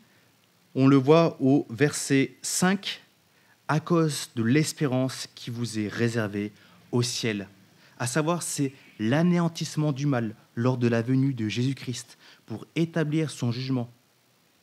on 0.75 0.87
le 0.87 0.97
voit 0.97 1.37
au 1.41 1.67
verset 1.71 2.37
5, 2.43 3.03
à 3.69 3.81
cause 3.81 4.31
de 4.37 4.43
l'espérance 4.43 5.29
qui 5.35 5.50
vous 5.50 5.79
est 5.79 5.89
réservée 5.89 6.53
au 6.93 7.03
ciel. 7.03 7.49
À 7.99 8.06
savoir, 8.06 8.43
c'est 8.43 8.73
l'anéantissement 8.99 9.93
du 9.93 10.06
mal 10.06 10.35
lors 10.55 10.79
de 10.79 10.89
la 10.89 11.03
venue 11.03 11.35
de 11.35 11.49
Jésus-Christ 11.49 12.19
pour 12.47 12.67
établir 12.77 13.31
son 13.31 13.53
jugement. 13.53 13.91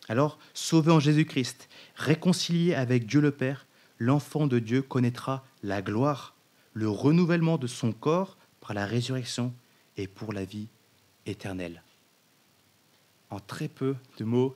Alors, 0.08 0.38
sauvé 0.54 0.92
en 0.92 1.00
Jésus-Christ, 1.00 1.68
réconcilié 1.96 2.76
avec 2.76 3.06
Dieu 3.06 3.22
le 3.22 3.32
Père, 3.32 3.66
l'enfant 4.00 4.48
de 4.48 4.60
Dieu 4.60 4.82
connaîtra 4.82 5.44
la 5.64 5.82
gloire, 5.82 6.36
le 6.74 6.90
renouvellement 6.90 7.58
de 7.58 7.68
son 7.68 7.92
corps 7.92 8.38
par 8.62 8.74
la 8.74 8.86
résurrection 8.86 9.54
et 9.98 10.08
pour 10.08 10.34
la 10.34 10.46
vie 10.46 10.68
éternelle. 11.26 11.82
En 13.30 13.40
très 13.40 13.68
peu 13.68 13.96
de 14.18 14.24
mots, 14.24 14.56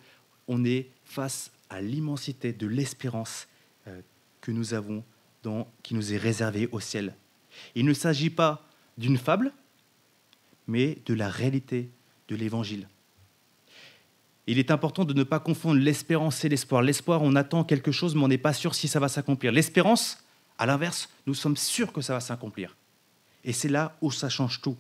on 0.50 0.66
est 0.66 0.90
face 1.06 1.52
à 1.70 1.80
l'immensité 1.80 2.52
de 2.52 2.68
l'espérance 2.68 3.48
euh, 3.88 4.02
que 4.42 4.52
nous 4.52 4.74
avons, 4.74 5.04
dans, 5.44 5.68
qui 5.84 5.94
nous 5.94 6.14
est 6.14 6.18
réservée 6.18 6.68
au 6.74 6.82
ciel. 6.82 7.16
Il 7.76 7.86
ne 7.86 7.94
s'agit 7.94 8.30
pas 8.30 8.68
d'une 8.98 9.18
fable, 9.18 9.54
mais 10.68 10.98
de 11.06 11.14
la 11.14 11.30
réalité 11.30 11.90
de 12.28 12.36
l'Évangile. 12.36 12.88
Il 14.48 14.58
est 14.58 14.72
important 14.72 15.06
de 15.06 15.14
ne 15.14 15.24
pas 15.24 15.40
confondre 15.40 15.80
l'espérance 15.80 16.44
et 16.44 16.50
l'espoir. 16.50 16.82
L'espoir, 16.82 17.22
on 17.22 17.36
attend 17.36 17.64
quelque 17.64 17.92
chose, 17.92 18.16
mais 18.16 18.24
on 18.24 18.28
n'est 18.28 18.40
pas 18.40 18.54
sûr 18.54 18.74
si 18.74 18.88
ça 18.88 19.00
va 19.00 19.08
s'accomplir. 19.08 19.52
L'espérance, 19.52 20.24
à 20.58 20.66
l'inverse, 20.66 21.10
nous 21.28 21.36
sommes 21.36 21.58
sûrs 21.58 21.94
que 21.94 22.02
ça 22.02 22.14
va 22.14 22.20
s'accomplir. 22.20 22.76
Et 23.44 23.54
c'est 23.54 23.70
là 23.70 23.96
où 24.02 24.12
ça 24.12 24.28
change 24.28 24.62
tout. 24.62 24.76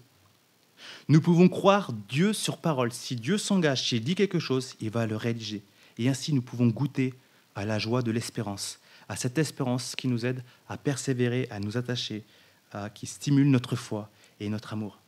Nous 1.07 1.21
pouvons 1.21 1.49
croire 1.49 1.93
Dieu 1.93 2.33
sur 2.33 2.57
parole. 2.57 2.91
Si 2.91 3.15
Dieu 3.15 3.37
s'engage, 3.37 3.87
s'il 3.87 4.03
dit 4.03 4.15
quelque 4.15 4.39
chose, 4.39 4.75
il 4.79 4.89
va 4.89 5.05
le 5.05 5.15
réaliser. 5.15 5.61
Et 5.99 6.09
ainsi, 6.09 6.33
nous 6.33 6.41
pouvons 6.41 6.67
goûter 6.67 7.13
à 7.55 7.65
la 7.65 7.77
joie 7.77 8.01
de 8.01 8.09
l'espérance, 8.09 8.79
à 9.09 9.15
cette 9.15 9.37
espérance 9.37 9.95
qui 9.95 10.07
nous 10.07 10.25
aide 10.25 10.43
à 10.67 10.77
persévérer, 10.77 11.47
à 11.51 11.59
nous 11.59 11.77
attacher, 11.77 12.23
qui 12.95 13.05
stimule 13.05 13.49
notre 13.49 13.75
foi 13.75 14.09
et 14.39 14.49
notre 14.49 14.73
amour. 14.73 14.99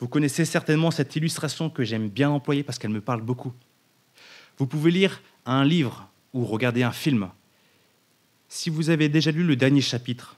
Vous 0.00 0.08
connaissez 0.08 0.44
certainement 0.44 0.90
cette 0.90 1.14
illustration 1.16 1.70
que 1.70 1.84
j'aime 1.84 2.08
bien 2.08 2.30
employer 2.30 2.62
parce 2.62 2.78
qu'elle 2.78 2.90
me 2.90 3.00
parle 3.00 3.20
beaucoup. 3.20 3.52
Vous 4.56 4.66
pouvez 4.66 4.90
lire 4.90 5.20
un 5.44 5.64
livre 5.64 6.08
ou 6.32 6.44
regarder 6.44 6.82
un 6.82 6.92
film. 6.92 7.28
Si 8.48 8.70
vous 8.70 8.90
avez 8.90 9.08
déjà 9.08 9.30
lu 9.30 9.44
le 9.44 9.56
dernier 9.56 9.80
chapitre, 9.80 10.36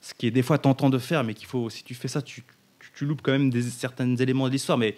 ce 0.00 0.14
qui 0.14 0.26
est 0.26 0.30
des 0.30 0.42
fois 0.42 0.58
tentant 0.58 0.88
de 0.88 0.98
faire, 0.98 1.24
mais 1.24 1.34
qu'il 1.34 1.46
faut, 1.46 1.68
si 1.68 1.84
tu 1.84 1.94
fais 1.94 2.08
ça, 2.08 2.22
tu, 2.22 2.42
loupes 3.00 3.22
quand 3.22 3.32
même 3.32 3.52
certains 3.62 4.16
éléments 4.16 4.46
de 4.46 4.52
l'histoire. 4.52 4.78
Mais 4.78 4.96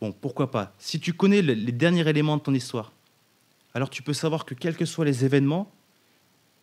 bon, 0.00 0.12
pourquoi 0.12 0.50
pas? 0.50 0.74
Si 0.78 1.00
tu 1.00 1.12
connais 1.12 1.42
les 1.42 1.72
derniers 1.72 2.08
éléments 2.08 2.36
de 2.36 2.42
ton 2.42 2.54
histoire, 2.54 2.92
alors 3.74 3.90
tu 3.90 4.02
peux 4.02 4.12
savoir 4.12 4.44
que 4.44 4.54
quels 4.54 4.76
que 4.76 4.84
soient 4.84 5.04
les 5.04 5.24
événements, 5.24 5.70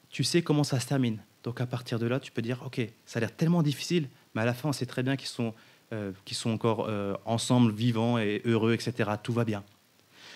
tu 0.10 0.24
sais 0.24 0.42
comment 0.42 0.64
ça 0.64 0.80
se 0.80 0.88
termine. 0.88 1.20
Donc 1.44 1.62
à 1.62 1.66
partir 1.66 2.00
de 2.00 2.08
là, 2.08 2.20
tu 2.20 2.32
peux 2.32 2.42
dire, 2.42 2.62
ok, 2.66 2.82
ça 3.06 3.18
a 3.18 3.20
l'air 3.22 3.36
tellement 3.36 3.64
difficile, 3.64 4.10
mais 4.36 4.42
à 4.42 4.46
la 4.46 4.54
fin, 4.54 4.70
on 4.70 4.74
sait 4.74 4.86
très 4.86 5.04
bien 5.04 5.16
qu'ils 5.16 5.30
sont, 5.30 5.54
euh, 5.94 6.12
sont 6.32 6.50
encore 6.50 6.88
euh, 6.88 7.16
ensemble, 7.26 7.72
vivants 7.72 8.18
et 8.18 8.42
heureux, 8.46 8.74
etc. 8.74 9.12
Tout 9.22 9.34
va 9.34 9.46
bien. 9.46 9.64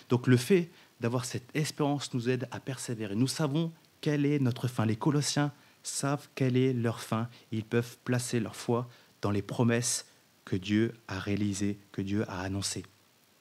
Donc 0.09 0.27
le 0.27 0.37
fait 0.37 0.69
d'avoir 0.99 1.25
cette 1.25 1.49
espérance 1.55 2.13
nous 2.13 2.29
aide 2.29 2.47
à 2.51 2.59
persévérer. 2.59 3.15
Nous 3.15 3.27
savons 3.27 3.71
quelle 4.01 4.25
est 4.25 4.39
notre 4.39 4.67
fin. 4.67 4.85
Les 4.85 4.95
Colossiens 4.95 5.51
savent 5.83 6.27
quelle 6.35 6.57
est 6.57 6.73
leur 6.73 7.01
fin. 7.01 7.27
Ils 7.51 7.63
peuvent 7.63 7.97
placer 8.03 8.39
leur 8.39 8.55
foi 8.55 8.87
dans 9.21 9.31
les 9.31 9.41
promesses 9.41 10.05
que 10.45 10.55
Dieu 10.55 10.93
a 11.07 11.19
réalisées, 11.19 11.77
que 11.91 12.01
Dieu 12.01 12.23
a 12.29 12.41
annoncées. 12.41 12.85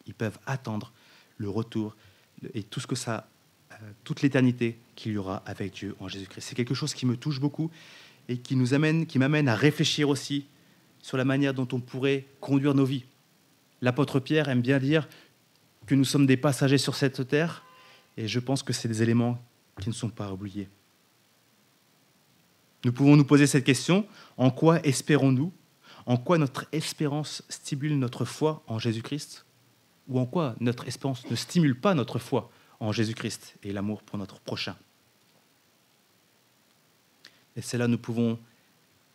Ils 0.07 0.15
peuvent 0.15 0.39
attendre 0.47 0.93
le 1.39 1.49
retour 1.49 1.97
et 2.55 2.63
tout 2.63 2.81
ce 2.81 2.87
que 2.87 2.95
ça 2.95 3.29
euh, 3.73 3.77
toute 4.05 4.23
l'éternité 4.23 4.79
qu'il 4.97 5.13
y 5.13 5.19
aura 5.19 5.43
avec 5.47 5.73
Dieu 5.73 5.95
en 6.01 6.09
Jésus-Christ. 6.09 6.45
C'est 6.45 6.55
quelque 6.55 6.75
chose 6.75 6.93
qui 6.93 7.07
me 7.07 7.17
touche 7.17 7.41
beaucoup 7.41 7.71
et 8.29 8.39
qui 8.39 8.57
nous 8.57 8.75
amène, 8.75 9.07
qui 9.07 9.19
m'amène 9.19 9.49
à 9.49 9.55
réfléchir 9.55 10.09
aussi 10.09 10.47
sur 11.01 11.17
la 11.17 11.25
manière 11.25 11.55
dont 11.55 11.69
on 11.73 11.81
pourrait 11.81 12.27
conduire 12.41 12.75
nos 12.75 12.85
vies. 12.85 13.05
L'apôtre 13.81 14.21
Pierre 14.21 14.49
aime 14.49 14.61
bien 14.61 14.79
dire 14.79 15.09
que 15.87 15.95
nous 15.95 16.05
sommes 16.05 16.27
des 16.27 16.37
passagers 16.37 16.79
sur 16.79 16.95
cette 16.95 17.27
terre, 17.27 17.65
et 18.17 18.29
je 18.29 18.39
pense 18.39 18.63
que 18.63 18.73
c'est 18.73 18.89
des 18.89 19.03
éléments 19.03 19.43
qui 19.81 19.89
ne 19.89 19.95
sont 19.95 20.11
pas 20.11 20.31
oubliés. 20.33 20.69
Nous 22.85 22.93
pouvons 22.93 23.17
nous 23.17 23.25
poser 23.25 23.47
cette 23.47 23.65
question, 23.65 24.07
en 24.37 24.51
quoi 24.51 24.85
espérons-nous? 24.85 25.53
En 26.07 26.17
quoi 26.17 26.39
notre 26.39 26.67
espérance 26.73 27.43
stimule 27.49 27.99
notre 27.99 28.25
foi 28.25 28.63
en 28.67 28.79
Jésus-Christ? 28.79 29.45
Ou 30.11 30.19
en 30.19 30.27
quoi 30.27 30.55
notre 30.61 30.87
espérance 30.87 31.29
ne 31.31 31.37
stimule 31.37 31.79
pas 31.79 31.95
notre 31.95 32.19
foi 32.19 32.51
en 32.81 32.93
Jésus-Christ 32.93 33.55
et 33.63 33.73
l'amour 33.73 34.03
pour 34.03 34.19
notre 34.19 34.41
prochain 34.41 34.77
Et 37.57 37.63
c'est 37.63 37.79
là 37.79 37.87
nous 37.87 37.99
pouvons 37.99 38.39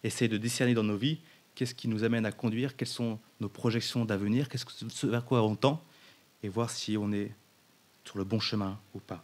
essayer 0.04 0.30
de 0.30 0.38
discerner 0.38 0.74
dans 0.74 0.84
nos 0.84 0.98
vies 0.98 1.20
qu'est-ce 1.54 1.76
qui 1.76 1.88
nous 1.88 2.04
amène 2.04 2.26
à 2.26 2.32
conduire, 2.32 2.76
quelles 2.76 2.88
sont 2.88 3.20
nos 3.40 3.50
projections 3.50 4.06
d'avenir, 4.06 4.50
qu'est-ce 4.50 4.66
que, 4.66 4.72
ce 4.72 5.08
vers 5.08 5.26
quoi 5.26 5.44
on 5.44 5.56
tend, 5.56 5.84
et 6.44 6.50
voir 6.50 6.70
si 6.70 6.98
on 6.98 7.12
est 7.12 7.32
sur 8.06 8.18
le 8.18 8.24
bon 8.24 8.40
chemin 8.40 8.80
ou 8.94 9.00
pas. 9.00 9.24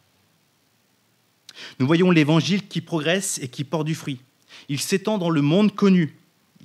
Nous 1.80 1.88
voyons 1.88 2.12
l'évangile 2.12 2.68
qui 2.68 2.82
progresse 2.82 3.38
et 3.40 3.48
qui 3.48 3.64
porte 3.64 3.86
du 3.86 3.96
fruit. 3.96 4.22
Il 4.70 4.80
s'étend 4.80 5.18
dans 5.18 5.30
le 5.30 5.42
monde 5.42 5.76
connu 5.76 6.18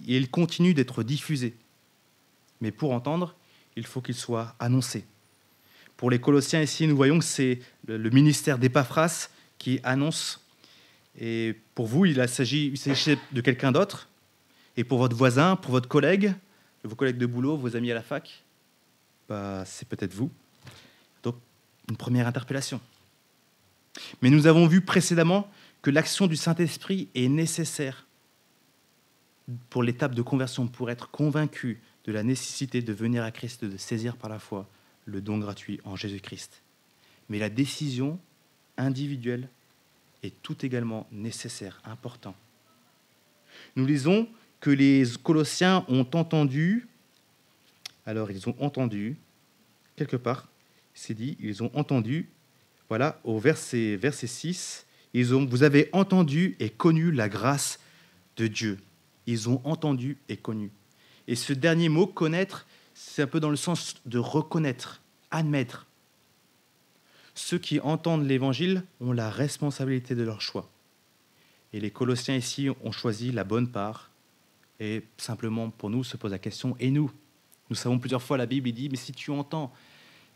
et 0.07 0.17
il 0.17 0.31
continue 0.31 0.75
d'être 0.75 1.03
diffusé. 1.03 1.55
Mais 2.61 2.71
pour 2.71 2.93
entendre, 2.93 3.35
il 3.77 3.87
faut 3.87 4.01
qu'il 4.01 4.15
soit 4.15 4.55
annoncé. 4.59 5.05
Pour 5.97 6.11
les 6.11 6.19
Colossiens 6.19 6.63
ici, 6.63 6.87
nous 6.87 6.97
voyons 6.97 7.19
que 7.19 7.25
c'est 7.25 7.61
le 7.87 8.11
ministère 8.11 8.59
d'Épaphras 8.59 9.29
qui 9.59 9.81
annonce. 9.83 10.43
Et 11.19 11.57
pour 11.75 11.87
vous, 11.87 12.05
il 12.05 12.29
s'agit 12.29 12.75
de 13.33 13.41
quelqu'un 13.41 13.73
d'autre. 13.73 14.09
Et 14.77 14.85
pour 14.85 14.99
votre 14.99 15.17
voisin, 15.17 15.57
pour 15.57 15.71
votre 15.71 15.89
collègue, 15.89 16.35
vos 16.85 16.95
collègues 16.95 17.17
de 17.19 17.27
boulot, 17.27 17.57
vos 17.57 17.77
amis 17.77 17.91
à 17.91 17.95
la 17.95 18.03
fac, 18.03 18.45
bah, 19.29 19.65
c'est 19.65 19.89
peut-être 19.89 20.13
vous. 20.13 20.31
Donc, 21.23 21.37
une 21.89 21.97
première 21.97 22.27
interpellation. 22.27 22.81
Mais 24.21 24.29
nous 24.29 24.47
avons 24.47 24.67
vu 24.67 24.83
précédemment 24.83 25.51
que 25.81 25.91
l'action 25.91 26.27
du 26.27 26.37
Saint-Esprit 26.37 27.09
est 27.15 27.29
nécessaire 27.29 28.07
pour 29.71 29.83
l'étape 29.83 30.15
de 30.15 30.23
conversion, 30.23 30.67
pour 30.67 30.91
être 30.91 31.11
convaincu 31.11 31.81
de 32.07 32.13
la 32.13 32.23
nécessité 32.23 32.83
de 32.83 32.93
venir 32.93 33.25
à 33.25 33.31
Christ, 33.31 33.65
de 33.65 33.77
saisir 33.77 34.17
par 34.17 34.31
la 34.31 34.39
foi 34.39 34.69
le 35.07 35.21
don 35.21 35.39
gratuit 35.39 35.81
en 35.85 35.97
Jésus-Christ. 35.97 36.63
Mais 37.29 37.39
la 37.39 37.49
décision 37.49 38.19
individuelle 38.77 39.49
est 40.23 40.35
tout 40.43 40.65
également 40.65 41.07
nécessaire, 41.11 41.81
important. 41.85 42.35
Nous 43.75 43.87
lisons 43.87 44.29
que 44.61 44.71
les 44.71 45.05
Colossiens 45.23 45.85
ont 45.89 46.07
entendu, 46.15 46.89
alors 48.05 48.31
ils 48.31 48.49
ont 48.49 48.57
entendu, 48.61 49.17
quelque 49.97 50.17
part, 50.17 50.49
c'est 50.95 51.15
dit, 51.15 51.37
ils 51.41 51.63
ont 51.63 51.71
entendu, 51.75 52.29
voilà, 52.89 53.21
au 53.25 53.39
verset, 53.39 53.97
verset 53.97 54.27
6, 54.27 54.87
ils 55.13 55.35
ont, 55.35 55.45
vous 55.45 55.63
avez 55.63 55.89
entendu 55.93 56.57
et 56.61 56.71
connu 56.71 57.11
la 57.11 57.29
grâce 57.29 57.81
de 58.37 58.47
Dieu. 58.47 58.79
Ils 59.27 59.49
ont 59.49 59.61
entendu 59.65 60.19
et 60.29 60.37
connu. 60.37 60.71
Et 61.29 61.35
ce 61.35 61.53
dernier 61.53 61.89
mot, 61.89 62.07
connaître, 62.07 62.67
c'est 62.95 63.23
un 63.23 63.27
peu 63.27 63.41
dans 63.41 63.51
le 63.51 63.57
sens 63.57 63.97
de 64.07 64.19
reconnaître, 64.19 65.03
admettre. 65.31 65.87
Ceux 67.35 67.59
qui 67.59 67.81
entendent 67.81 68.27
l'Évangile 68.27 68.85
ont 69.01 69.13
la 69.13 69.31
responsabilité 69.31 70.15
de 70.15 70.23
leur 70.23 70.41
choix. 70.41 70.71
Et 71.73 71.81
les 71.81 71.91
Colossiens 71.91 72.37
ici 72.37 72.69
ont 72.83 72.93
choisi 72.93 73.33
la 73.33 73.45
bonne 73.45 73.69
part, 73.69 74.11
et 74.81 75.05
simplement, 75.17 75.71
pour 75.71 75.91
nous, 75.91 76.05
se 76.05 76.17
pose 76.17 76.31
la 76.31 76.39
question, 76.39 76.77
et 76.81 76.91
nous? 76.91 77.11
Nous 77.69 77.77
savons 77.77 77.99
plusieurs 77.99 78.23
fois, 78.23 78.37
la 78.37 78.47
Bible 78.47 78.71
dit, 78.73 78.89
mais 78.89 78.97
si 78.97 79.13
tu 79.13 79.31
entends 79.31 79.73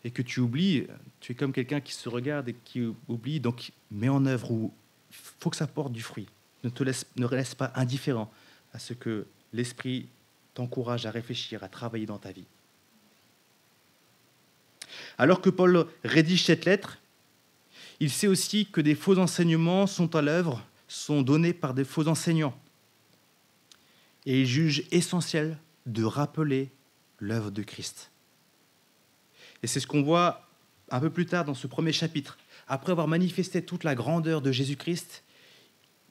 et 0.02 0.10
que 0.10 0.22
tu 0.22 0.40
oublies, 0.40 0.86
tu 1.20 1.32
es 1.32 1.34
comme 1.34 1.52
quelqu'un 1.52 1.80
qui 1.80 1.92
se 1.92 2.08
regarde 2.08 2.48
et 2.48 2.56
qui 2.64 2.82
oublie, 3.08 3.38
donc 3.38 3.72
mets 3.90 4.08
en 4.08 4.26
œuvre, 4.26 4.50
ou 4.50 4.72
faut 5.10 5.50
que 5.50 5.56
ça 5.56 5.66
porte 5.66 5.92
du 5.92 6.02
fruit. 6.02 6.26
Ne 6.64 6.70
te 6.70 6.82
laisse, 6.82 7.06
ne 7.16 7.26
laisse 7.28 7.54
pas 7.54 7.72
indifférent 7.74 8.30
à 8.72 8.78
ce 8.78 8.92
que 8.92 9.26
l'Esprit 9.52 10.06
t'encourage 10.54 11.06
à 11.06 11.10
réfléchir, 11.10 11.62
à 11.62 11.68
travailler 11.68 12.06
dans 12.06 12.18
ta 12.18 12.32
vie. 12.32 12.46
Alors 15.18 15.40
que 15.40 15.50
Paul 15.50 15.86
rédige 16.04 16.44
cette 16.44 16.64
lettre, 16.64 16.98
il 18.00 18.10
sait 18.10 18.26
aussi 18.26 18.66
que 18.66 18.80
des 18.80 18.94
faux 18.94 19.18
enseignements 19.18 19.86
sont 19.86 20.16
à 20.16 20.22
l'œuvre, 20.22 20.64
sont 20.88 21.22
donnés 21.22 21.52
par 21.52 21.74
des 21.74 21.84
faux 21.84 22.08
enseignants 22.08 22.58
et 24.26 24.40
il 24.40 24.46
juge 24.46 24.84
essentiel 24.90 25.58
de 25.86 26.04
rappeler 26.04 26.70
l'œuvre 27.18 27.50
de 27.50 27.62
Christ. 27.62 28.10
Et 29.62 29.66
c'est 29.66 29.80
ce 29.80 29.86
qu'on 29.86 30.02
voit 30.02 30.48
un 30.90 31.00
peu 31.00 31.10
plus 31.10 31.26
tard 31.26 31.44
dans 31.44 31.54
ce 31.54 31.66
premier 31.66 31.92
chapitre. 31.92 32.38
Après 32.68 32.92
avoir 32.92 33.08
manifesté 33.08 33.64
toute 33.64 33.84
la 33.84 33.94
grandeur 33.94 34.42
de 34.42 34.52
Jésus-Christ, 34.52 35.22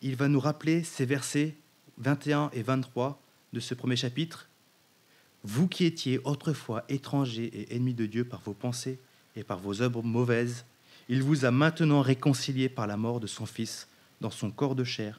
il 0.01 0.15
va 0.15 0.27
nous 0.27 0.39
rappeler 0.39 0.84
ces 0.84 1.05
versets 1.05 1.55
21 1.98 2.50
et 2.53 2.63
23 2.63 3.22
de 3.53 3.59
ce 3.59 3.73
premier 3.73 3.95
chapitre. 3.95 4.47
Vous 5.43 5.67
qui 5.67 5.85
étiez 5.85 6.19
autrefois 6.23 6.83
étrangers 6.89 7.45
et 7.53 7.75
ennemis 7.75 7.93
de 7.93 8.05
Dieu 8.05 8.25
par 8.25 8.41
vos 8.41 8.53
pensées 8.53 8.99
et 9.35 9.43
par 9.43 9.59
vos 9.59 9.81
œuvres 9.81 10.03
mauvaises, 10.03 10.65
il 11.07 11.23
vous 11.23 11.45
a 11.45 11.51
maintenant 11.51 12.01
réconciliés 12.01 12.69
par 12.69 12.87
la 12.87 12.97
mort 12.97 13.19
de 13.19 13.27
son 13.27 13.45
Fils 13.45 13.87
dans 14.21 14.29
son 14.29 14.51
corps 14.51 14.75
de 14.75 14.83
chair, 14.83 15.17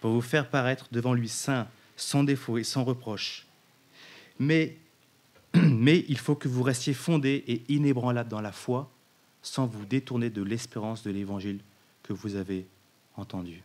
pour 0.00 0.12
vous 0.12 0.20
faire 0.20 0.48
paraître 0.48 0.88
devant 0.90 1.14
lui 1.14 1.28
saint, 1.28 1.68
sans 1.96 2.24
défaut 2.24 2.58
et 2.58 2.64
sans 2.64 2.82
reproche. 2.82 3.46
Mais, 4.38 4.78
mais 5.54 6.04
il 6.08 6.18
faut 6.18 6.34
que 6.34 6.48
vous 6.48 6.62
restiez 6.62 6.94
fondés 6.94 7.44
et 7.46 7.62
inébranlables 7.68 8.30
dans 8.30 8.40
la 8.40 8.52
foi, 8.52 8.90
sans 9.42 9.66
vous 9.66 9.84
détourner 9.84 10.30
de 10.30 10.42
l'espérance 10.42 11.02
de 11.02 11.10
l'évangile 11.10 11.60
que 12.02 12.12
vous 12.12 12.36
avez 12.36 12.66
entendu. 13.16 13.62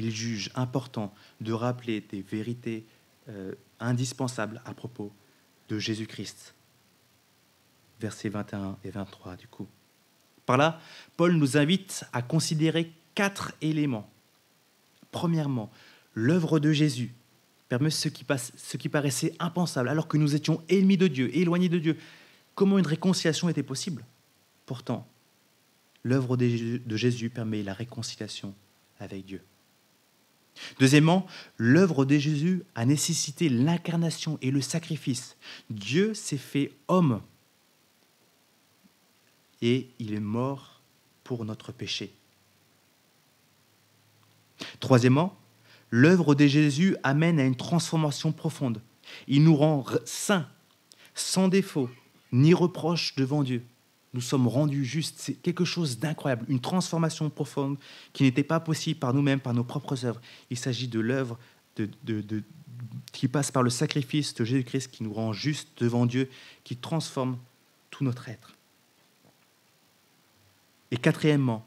Il 0.00 0.10
juge 0.10 0.50
important 0.54 1.12
de 1.42 1.52
rappeler 1.52 2.00
des 2.00 2.22
vérités 2.22 2.86
euh, 3.28 3.52
indispensables 3.80 4.62
à 4.64 4.72
propos 4.72 5.12
de 5.68 5.78
Jésus-Christ. 5.78 6.54
Versets 8.00 8.30
21 8.30 8.78
et 8.82 8.90
23 8.90 9.36
du 9.36 9.46
coup. 9.46 9.68
Par 10.46 10.56
là, 10.56 10.80
Paul 11.18 11.32
nous 11.32 11.58
invite 11.58 12.04
à 12.14 12.22
considérer 12.22 12.94
quatre 13.14 13.52
éléments. 13.60 14.08
Premièrement, 15.12 15.70
l'œuvre 16.14 16.60
de 16.60 16.72
Jésus 16.72 17.12
permet 17.68 17.90
ce 17.90 18.08
qui, 18.08 18.24
passe, 18.24 18.52
ce 18.56 18.78
qui 18.78 18.88
paraissait 18.88 19.34
impensable, 19.38 19.90
alors 19.90 20.08
que 20.08 20.16
nous 20.16 20.34
étions 20.34 20.62
ennemis 20.70 20.96
de 20.96 21.08
Dieu, 21.08 21.36
éloignés 21.36 21.68
de 21.68 21.78
Dieu. 21.78 21.98
Comment 22.54 22.78
une 22.78 22.86
réconciliation 22.86 23.50
était 23.50 23.62
possible? 23.62 24.06
Pourtant, 24.64 25.06
l'œuvre 26.04 26.38
de 26.38 26.96
Jésus 26.96 27.28
permet 27.28 27.62
la 27.62 27.74
réconciliation 27.74 28.54
avec 28.98 29.26
Dieu. 29.26 29.42
Deuxièmement, 30.78 31.26
l'œuvre 31.56 32.04
de 32.04 32.18
Jésus 32.18 32.62
a 32.74 32.84
nécessité 32.84 33.48
l'incarnation 33.48 34.38
et 34.42 34.50
le 34.50 34.60
sacrifice. 34.60 35.36
Dieu 35.70 36.14
s'est 36.14 36.36
fait 36.36 36.72
homme 36.88 37.22
et 39.62 39.90
il 39.98 40.14
est 40.14 40.20
mort 40.20 40.80
pour 41.24 41.44
notre 41.44 41.72
péché. 41.72 42.12
Troisièmement, 44.80 45.38
l'œuvre 45.90 46.34
de 46.34 46.46
Jésus 46.46 46.96
amène 47.02 47.40
à 47.40 47.44
une 47.44 47.56
transformation 47.56 48.32
profonde. 48.32 48.80
Il 49.26 49.44
nous 49.44 49.56
rend 49.56 49.84
saints, 50.04 50.48
sans 51.14 51.48
défaut, 51.48 51.90
ni 52.32 52.54
reproche 52.54 53.14
devant 53.16 53.42
Dieu. 53.42 53.64
Nous 54.12 54.20
sommes 54.20 54.48
rendus 54.48 54.84
justes. 54.84 55.16
C'est 55.18 55.34
quelque 55.34 55.64
chose 55.64 55.98
d'incroyable, 55.98 56.44
une 56.48 56.60
transformation 56.60 57.30
profonde 57.30 57.78
qui 58.12 58.24
n'était 58.24 58.42
pas 58.42 58.60
possible 58.60 58.98
par 58.98 59.14
nous-mêmes, 59.14 59.40
par 59.40 59.54
nos 59.54 59.64
propres 59.64 60.04
œuvres. 60.04 60.20
Il 60.50 60.58
s'agit 60.58 60.88
de 60.88 61.00
l'œuvre 61.00 61.38
qui 63.12 63.28
passe 63.28 63.50
par 63.50 63.62
le 63.62 63.70
sacrifice 63.70 64.34
de 64.34 64.44
Jésus-Christ 64.44 64.90
qui 64.90 65.02
nous 65.02 65.12
rend 65.12 65.32
justes 65.32 65.68
devant 65.78 66.06
Dieu, 66.06 66.28
qui 66.64 66.76
transforme 66.76 67.38
tout 67.90 68.04
notre 68.04 68.28
être. 68.28 68.54
Et 70.90 70.96
quatrièmement, 70.96 71.64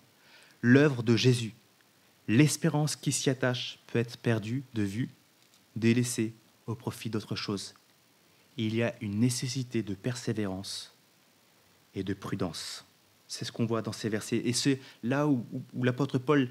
l'œuvre 0.62 1.02
de 1.02 1.16
Jésus 1.16 1.54
l'espérance 2.28 2.96
qui 2.96 3.12
s'y 3.12 3.30
attache 3.30 3.80
peut 3.88 4.00
être 4.00 4.18
perdue 4.18 4.64
de 4.74 4.84
vue, 4.84 5.10
délaissée 5.76 6.34
au 6.68 6.76
profit 6.76 7.10
d'autre 7.10 7.36
chose. 7.36 7.74
Il 8.58 8.76
y 8.76 8.84
a 8.84 8.94
une 9.02 9.20
nécessité 9.20 9.84
de 9.84 9.96
persévérance 9.96 10.93
et 11.96 12.04
de 12.04 12.14
prudence. 12.14 12.86
C'est 13.28 13.46
ce 13.46 13.52
qu'on 13.52 13.66
voit 13.66 13.82
dans 13.82 13.92
ces 13.92 14.10
versets. 14.10 14.42
Et 14.46 14.54
c'est 14.54 14.80
là 15.02 15.28
où, 15.28 15.46
l'apôtre 15.82 16.18
Paul 16.18 16.50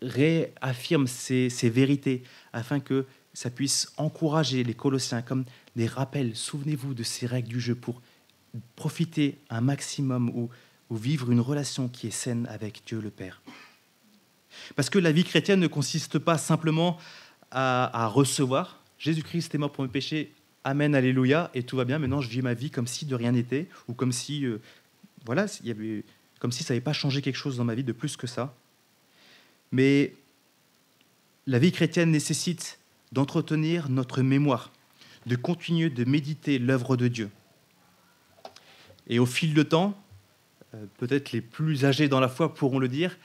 réaffirme 0.00 1.06
ces, 1.06 1.48
vérités 1.64 2.22
afin 2.52 2.80
que 2.80 3.06
ça 3.34 3.50
puisse 3.50 3.92
encourager 3.96 4.64
les 4.64 4.74
Colossiens 4.74 5.22
comme 5.22 5.44
des 5.76 5.86
rappels. 5.86 6.36
Souvenez-vous 6.36 6.94
de 6.94 7.02
ces 7.02 7.26
règles 7.26 7.48
du 7.48 7.60
jeu 7.60 7.74
pour 7.74 8.02
profiter 8.76 9.38
un 9.48 9.60
maximum 9.60 10.28
ou, 10.30 10.50
ou 10.90 10.96
vivre 10.96 11.30
une 11.30 11.40
relation 11.40 11.88
qui 11.88 12.08
est 12.08 12.10
saine 12.10 12.46
avec 12.50 12.82
Dieu 12.84 13.00
le 13.00 13.10
Père. 13.10 13.40
Parce 14.76 14.90
que 14.90 14.98
la 14.98 15.12
vie 15.12 15.24
chrétienne 15.24 15.60
ne 15.60 15.66
consiste 15.66 16.18
pas 16.18 16.38
simplement 16.38 16.98
à, 17.50 18.06
recevoir. 18.06 18.80
Jésus-Christ 18.98 19.54
est 19.54 19.58
mort 19.58 19.72
pour 19.72 19.84
mes 19.84 19.90
péchés, 19.90 20.32
Amen, 20.64 20.94
Alléluia, 20.94 21.50
et 21.54 21.64
tout 21.64 21.76
va 21.76 21.84
bien. 21.84 21.98
Maintenant, 21.98 22.20
je 22.20 22.28
vis 22.28 22.40
ma 22.40 22.54
vie 22.54 22.70
comme 22.70 22.86
si 22.86 23.04
de 23.04 23.16
rien 23.16 23.32
n'était, 23.32 23.68
ou 23.88 23.94
comme 23.94 24.12
si, 24.12 24.46
euh, 24.46 24.60
voilà, 25.24 25.46
comme 26.38 26.52
si 26.52 26.62
ça 26.62 26.72
n'avait 26.72 26.80
pas 26.84 26.92
changé 26.92 27.20
quelque 27.20 27.36
chose 27.36 27.56
dans 27.56 27.64
ma 27.64 27.74
vie 27.74 27.82
de 27.82 27.92
plus 27.92 28.16
que 28.16 28.28
ça. 28.28 28.54
Mais 29.72 30.14
la 31.48 31.58
vie 31.58 31.72
chrétienne 31.72 32.12
nécessite 32.12 32.78
d'entretenir 33.10 33.88
notre 33.88 34.22
mémoire, 34.22 34.70
de 35.26 35.34
continuer 35.34 35.90
de 35.90 36.04
méditer 36.04 36.60
l'œuvre 36.60 36.96
de 36.96 37.08
Dieu. 37.08 37.30
Et 39.08 39.18
au 39.18 39.26
fil 39.26 39.54
du 39.54 39.64
temps, 39.64 40.00
euh, 40.74 40.84
peut-être 40.98 41.32
les 41.32 41.40
plus 41.40 41.84
âgés 41.84 42.08
dans 42.08 42.20
la 42.20 42.28
foi 42.28 42.54
pourront 42.54 42.78
le 42.78 42.86
dire, 42.86 43.18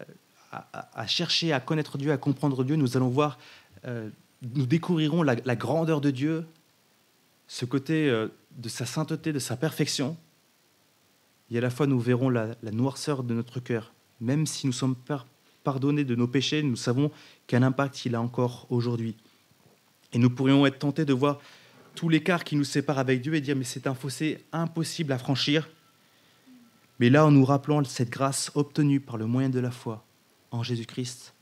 euh, 0.00 0.04
à, 0.50 1.06
chercher 1.06 1.52
à 1.52 1.60
connaître 1.60 1.98
Dieu, 1.98 2.10
à 2.10 2.16
comprendre 2.16 2.64
Dieu, 2.64 2.74
nous 2.74 2.96
allons 2.96 3.08
voir, 3.08 3.38
nous 4.42 4.66
découvrirons 4.66 5.22
la, 5.22 5.36
grandeur 5.56 6.00
de 6.00 6.10
Dieu, 6.10 6.44
ce 7.52 7.64
côté 7.64 8.08
de 8.56 8.68
sa 8.68 8.86
sainteté, 8.86 9.32
de 9.32 9.40
sa 9.40 9.56
perfection. 9.56 10.16
Et 11.50 11.58
à 11.58 11.60
la 11.60 11.68
fois, 11.68 11.88
nous 11.88 11.98
verrons 11.98 12.30
la, 12.30 12.54
la 12.62 12.70
noirceur 12.70 13.24
de 13.24 13.34
notre 13.34 13.58
cœur. 13.58 13.92
Même 14.20 14.46
si 14.46 14.68
nous 14.68 14.72
sommes 14.72 14.94
pardonnés 15.64 16.04
de 16.04 16.14
nos 16.14 16.28
péchés, 16.28 16.62
nous 16.62 16.76
savons 16.76 17.10
quel 17.48 17.64
impact 17.64 18.06
il 18.06 18.14
a 18.14 18.20
encore 18.20 18.68
aujourd'hui. 18.70 19.16
Et 20.12 20.18
nous 20.18 20.30
pourrions 20.30 20.64
être 20.64 20.78
tentés 20.78 21.04
de 21.04 21.12
voir 21.12 21.40
tout 21.96 22.08
l'écart 22.08 22.44
qui 22.44 22.54
nous 22.54 22.62
sépare 22.62 23.00
avec 23.00 23.20
Dieu 23.20 23.34
et 23.34 23.40
dire 23.40 23.56
mais 23.56 23.64
c'est 23.64 23.88
un 23.88 23.94
fossé 23.94 24.44
impossible 24.52 25.10
à 25.10 25.18
franchir. 25.18 25.68
Mais 27.00 27.10
là, 27.10 27.26
en 27.26 27.32
nous 27.32 27.44
rappelant 27.44 27.82
cette 27.82 28.10
grâce 28.10 28.52
obtenue 28.54 29.00
par 29.00 29.16
le 29.16 29.26
moyen 29.26 29.48
de 29.48 29.58
la 29.58 29.72
foi 29.72 30.04
en 30.52 30.62
Jésus-Christ, 30.62 31.34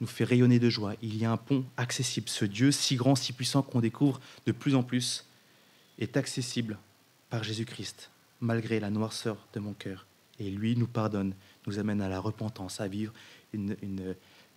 nous 0.00 0.06
fait 0.06 0.24
rayonner 0.24 0.58
de 0.58 0.70
joie. 0.70 0.94
Il 1.02 1.16
y 1.16 1.24
a 1.24 1.32
un 1.32 1.36
pont 1.36 1.64
accessible. 1.76 2.28
Ce 2.28 2.44
Dieu 2.44 2.72
si 2.72 2.96
grand, 2.96 3.14
si 3.14 3.32
puissant 3.32 3.62
qu'on 3.62 3.80
découvre 3.80 4.20
de 4.46 4.52
plus 4.52 4.74
en 4.74 4.82
plus 4.82 5.26
est 5.98 6.16
accessible 6.16 6.78
par 7.28 7.44
Jésus-Christ, 7.44 8.10
malgré 8.40 8.80
la 8.80 8.90
noirceur 8.90 9.46
de 9.52 9.60
mon 9.60 9.74
cœur. 9.74 10.06
Et 10.38 10.50
lui 10.50 10.74
nous 10.76 10.86
pardonne, 10.86 11.34
nous 11.66 11.78
amène 11.78 12.00
à 12.00 12.08
la 12.08 12.18
repentance, 12.18 12.80
à 12.80 12.88
vivre 12.88 13.12
une, 13.52 13.76
une, 13.82 14.16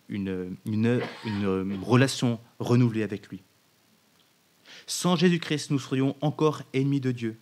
une 0.10 1.84
relation 1.84 2.40
renouvelée 2.60 3.04
avec 3.04 3.28
lui. 3.28 3.42
Sans 4.88 5.16
Jésus-Christ, 5.16 5.72
nous 5.72 5.80
serions 5.80 6.16
encore 6.22 6.62
ennemis 6.74 7.02
de 7.02 7.12
Dieu. 7.12 7.38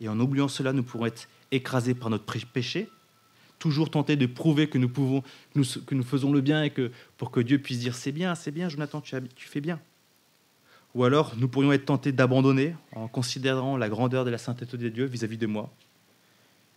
Et 0.00 0.08
en 0.08 0.18
oubliant 0.20 0.48
cela, 0.48 0.72
nous 0.72 0.82
pourrons 0.82 1.06
être 1.06 1.28
écrasés 1.50 1.94
par 1.94 2.10
notre 2.10 2.24
péché, 2.46 2.88
toujours 3.58 3.90
tentés 3.90 4.16
de 4.16 4.26
prouver 4.26 4.68
que 4.68 4.78
nous, 4.78 4.88
pouvons, 4.88 5.22
que 5.86 5.94
nous 5.94 6.02
faisons 6.02 6.32
le 6.32 6.40
bien 6.40 6.62
et 6.62 6.70
que 6.70 6.90
pour 7.16 7.30
que 7.30 7.40
Dieu 7.40 7.58
puisse 7.58 7.80
dire 7.80 7.94
c'est 7.94 8.12
bien, 8.12 8.34
c'est 8.34 8.50
bien, 8.50 8.68
Jonathan, 8.68 9.00
tu, 9.00 9.16
tu 9.34 9.48
fais 9.48 9.60
bien. 9.60 9.80
Ou 10.94 11.04
alors 11.04 11.34
nous 11.36 11.48
pourrions 11.48 11.72
être 11.72 11.84
tentés 11.84 12.12
d'abandonner 12.12 12.74
en 12.92 13.08
considérant 13.08 13.76
la 13.76 13.88
grandeur 13.88 14.24
de 14.24 14.30
la 14.30 14.38
sainteté 14.38 14.76
de 14.76 14.88
Dieu 14.88 15.04
vis-à-vis 15.04 15.36
-vis 15.36 15.40
de 15.40 15.46
moi, 15.46 15.70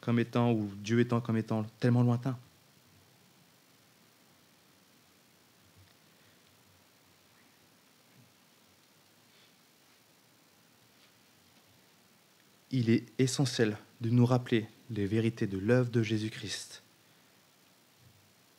comme 0.02 0.20
étant, 0.20 0.52
ou 0.52 0.70
Dieu 0.84 1.00
étant 1.00 1.22
comme 1.22 1.38
étant 1.38 1.66
tellement 1.80 2.04
lointain. 2.04 2.38
il 12.72 12.90
est 12.90 13.04
essentiel 13.20 13.78
de 14.00 14.10
nous 14.10 14.26
rappeler 14.26 14.66
les 14.92 15.08
vérités 15.08 15.48
de 15.48 15.58
l'œuvre 15.58 15.90
de 15.90 16.04
Jésus-Christ, 16.04 16.84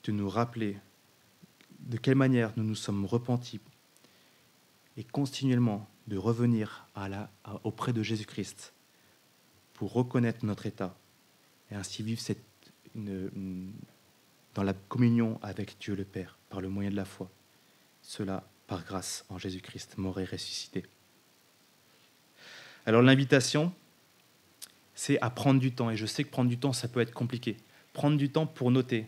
de 0.05 0.12
nous 0.12 0.29
rappeler 0.29 0.79
de 1.81 1.97
quelle 1.99 2.15
manière 2.15 2.53
nous 2.57 2.65
nous 2.65 2.75
sommes 2.75 3.05
repentis 3.05 3.61
et 4.97 5.05
continuellement 5.05 5.89
de 6.07 6.17
revenir 6.17 6.87
à 6.95 7.09
la, 7.09 7.31
auprès 7.65 7.93
de 7.93 8.03
Jésus-Christ 8.03 8.73
pour 9.75 9.92
reconnaître 9.92 10.45
notre 10.45 10.66
état 10.66 10.97
et 11.71 11.75
ainsi 11.75 12.03
vivre 12.03 12.21
dans 12.95 14.62
la 14.62 14.73
communion 14.73 15.38
avec 15.42 15.77
Dieu 15.81 15.95
le 15.95 16.05
Père 16.05 16.38
par 16.49 16.61
le 16.61 16.68
moyen 16.68 16.90
de 16.90 16.97
la 16.97 17.05
foi. 17.05 17.31
Cela 18.01 18.49
par 18.66 18.85
grâce 18.85 19.25
en 19.29 19.38
Jésus-Christ, 19.38 19.99
mort 19.99 20.18
et 20.18 20.25
ressuscité. 20.25 20.85
Alors 22.87 23.03
l'invitation, 23.03 23.73
c'est 25.03 25.19
à 25.21 25.31
prendre 25.31 25.59
du 25.59 25.73
temps. 25.73 25.91
Et 25.91 25.97
je 25.97 26.07
sais 26.07 26.23
que 26.23 26.31
prendre 26.31 26.49
du 26.49 26.59
temps, 26.59 26.73
ça 26.73 26.87
peut 26.87 27.01
être 27.01 27.12
compliqué. 27.12 27.57
Prendre 27.93 28.17
du 28.17 28.29
temps 28.29 28.47
pour 28.47 28.71
noter 28.71 29.07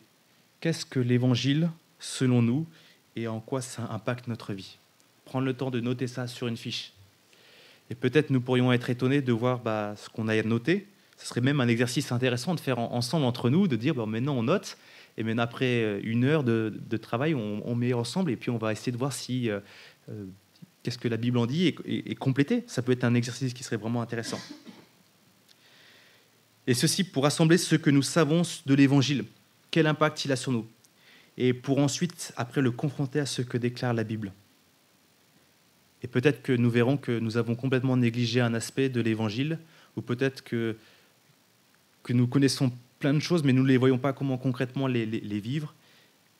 qu'est-ce 0.60 0.84
que 0.84 0.98
l'Évangile, 0.98 1.70
selon 2.00 2.42
nous, 2.42 2.66
et 3.14 3.28
en 3.28 3.38
quoi 3.38 3.60
ça 3.60 3.88
impacte 3.92 4.26
notre 4.26 4.54
vie? 4.54 4.78
Prendre 5.24 5.46
le 5.46 5.54
temps 5.54 5.70
de 5.70 5.78
noter 5.78 6.08
ça 6.08 6.26
sur 6.26 6.48
une 6.48 6.56
fiche. 6.56 6.94
Et 7.90 7.94
peut-être 7.94 8.30
nous 8.30 8.40
pourrions 8.40 8.72
être 8.72 8.90
étonnés 8.90 9.22
de 9.22 9.32
voir 9.32 9.60
bah, 9.60 9.94
ce 9.96 10.08
qu'on 10.08 10.26
a 10.26 10.42
noté. 10.42 10.88
Ce 11.16 11.28
serait 11.28 11.40
même 11.40 11.60
un 11.60 11.68
exercice 11.68 12.10
intéressant 12.10 12.56
de 12.56 12.60
faire 12.60 12.80
ensemble 12.80 13.24
entre 13.24 13.48
nous, 13.48 13.68
de 13.68 13.76
dire 13.76 13.94
bon, 13.94 14.06
maintenant 14.06 14.34
on 14.34 14.42
note, 14.42 14.76
et 15.16 15.22
maintenant 15.22 15.44
après 15.44 15.84
euh, 15.84 16.00
une 16.02 16.24
heure 16.24 16.42
de, 16.42 16.96
travail, 17.00 17.36
on, 17.36 17.74
met 17.76 17.92
ensemble, 17.92 18.32
et 18.32 18.36
puis 18.36 18.50
on 18.50 18.58
va 18.58 18.72
essayer 18.72 18.90
de 18.90 18.98
voir 18.98 19.12
si 19.12 19.48
euh, 19.48 19.60
euh, 20.08 20.24
qu'est-ce 20.82 20.98
que 20.98 21.06
la 21.06 21.18
Bible 21.18 21.38
en 21.38 21.46
dit 21.46 21.72
et 21.84 22.14
compléter. 22.16 22.64
Ça 22.66 22.82
peut 22.82 22.90
être 22.90 23.04
un 23.04 23.14
exercice 23.14 23.54
qui 23.54 23.62
serait 23.62 23.76
vraiment 23.76 24.02
intéressant. 24.02 24.40
Et 26.66 26.74
ceci 26.74 27.04
pour 27.04 27.24
rassembler 27.24 27.58
ce 27.58 27.76
que 27.76 27.90
nous 27.90 28.02
savons 28.02 28.42
de 28.64 28.74
l'Évangile, 28.74 29.24
quel 29.70 29.86
impact 29.86 30.24
il 30.24 30.32
a 30.32 30.36
sur 30.36 30.52
nous, 30.52 30.66
et 31.36 31.52
pour 31.52 31.78
ensuite, 31.78 32.32
après, 32.36 32.60
le 32.60 32.70
confronter 32.70 33.20
à 33.20 33.26
ce 33.26 33.42
que 33.42 33.58
déclare 33.58 33.92
la 33.92 34.04
Bible. 34.04 34.32
Et 36.02 36.06
peut-être 36.06 36.42
que 36.42 36.52
nous 36.52 36.70
verrons 36.70 36.96
que 36.96 37.18
nous 37.18 37.36
avons 37.36 37.54
complètement 37.54 37.96
négligé 37.96 38.40
un 38.40 38.54
aspect 38.54 38.88
de 38.88 39.00
l'Évangile, 39.00 39.58
ou 39.96 40.02
peut-être 40.02 40.44
que, 40.44 40.76
que 42.02 42.12
nous 42.12 42.26
connaissons 42.26 42.72
plein 42.98 43.14
de 43.14 43.20
choses, 43.20 43.42
mais 43.42 43.52
nous 43.52 43.62
ne 43.62 43.68
les 43.68 43.76
voyons 43.76 43.98
pas 43.98 44.12
comment 44.12 44.38
concrètement 44.38 44.86
les, 44.86 45.06
vivre, 45.40 45.74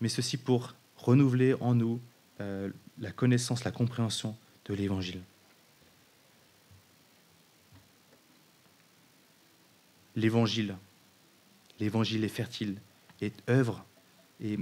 mais 0.01 0.09
ceci 0.09 0.37
pour 0.37 0.75
renouveler 0.97 1.55
en 1.61 1.75
nous 1.75 2.01
euh, 2.41 2.71
la 3.01 3.11
connaissance, 3.11 3.65
la 3.65 3.71
compréhension 3.71 4.37
de 4.67 4.75
l'Évangile. 4.75 5.21
L'évangile. 10.16 10.77
Est 11.81 12.29
fertile, 12.29 12.77
est 13.20 13.35
œuvre, 13.48 13.85
et, 14.42 14.59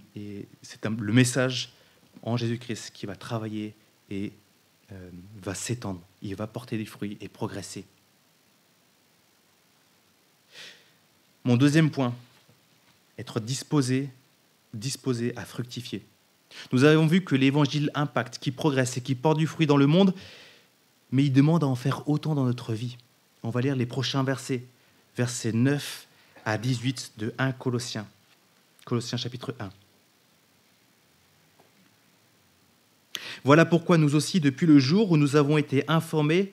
c'est 0.62 0.84
le 0.84 1.12
message 1.12 1.72
en 2.22 2.36
Jésus-Christ 2.36 2.90
qui 2.92 3.06
va 3.06 3.16
travailler 3.16 3.74
et 4.10 4.32
euh, 4.92 5.10
va 5.42 5.54
s'étendre. 5.54 6.00
Il 6.20 6.34
va 6.36 6.46
porter 6.46 6.78
des 6.78 6.84
fruits 6.84 7.18
et 7.20 7.28
progresser. 7.28 7.84
Mon 11.44 11.56
deuxième 11.56 11.90
point, 11.90 12.14
être 13.18 13.40
disposé, 13.40 14.08
disposé 14.74 15.36
à 15.36 15.44
fructifier. 15.44 16.04
Nous 16.72 16.84
avons 16.84 17.06
vu 17.06 17.24
que 17.24 17.34
l'évangile 17.34 17.90
impacte, 17.94 18.38
qui 18.38 18.50
progresse 18.52 18.96
et 18.96 19.00
qui 19.00 19.14
porte 19.14 19.38
du 19.38 19.46
fruit 19.46 19.66
dans 19.66 19.76
le 19.76 19.86
monde, 19.86 20.14
mais 21.10 21.24
il 21.24 21.32
demande 21.32 21.64
à 21.64 21.66
en 21.66 21.74
faire 21.74 22.08
autant 22.08 22.34
dans 22.34 22.44
notre 22.44 22.72
vie. 22.74 22.96
On 23.42 23.50
va 23.50 23.60
lire 23.60 23.76
les 23.76 23.86
prochains 23.86 24.22
versets 24.22 24.64
versets 25.16 25.53
9 25.53 26.07
à 26.44 26.59
18 26.59 27.12
de 27.18 27.35
1 27.38 27.53
Colossiens. 27.53 28.07
Colossiens 28.85 29.18
chapitre 29.18 29.55
1. 29.61 29.70
Voilà 33.44 33.64
pourquoi 33.64 33.98
nous 33.98 34.14
aussi, 34.14 34.40
depuis 34.40 34.66
le 34.66 34.79
jour 34.79 35.11
où 35.11 35.16
nous 35.16 35.37
avons 35.37 35.59
été 35.59 35.85
informés, 35.88 36.53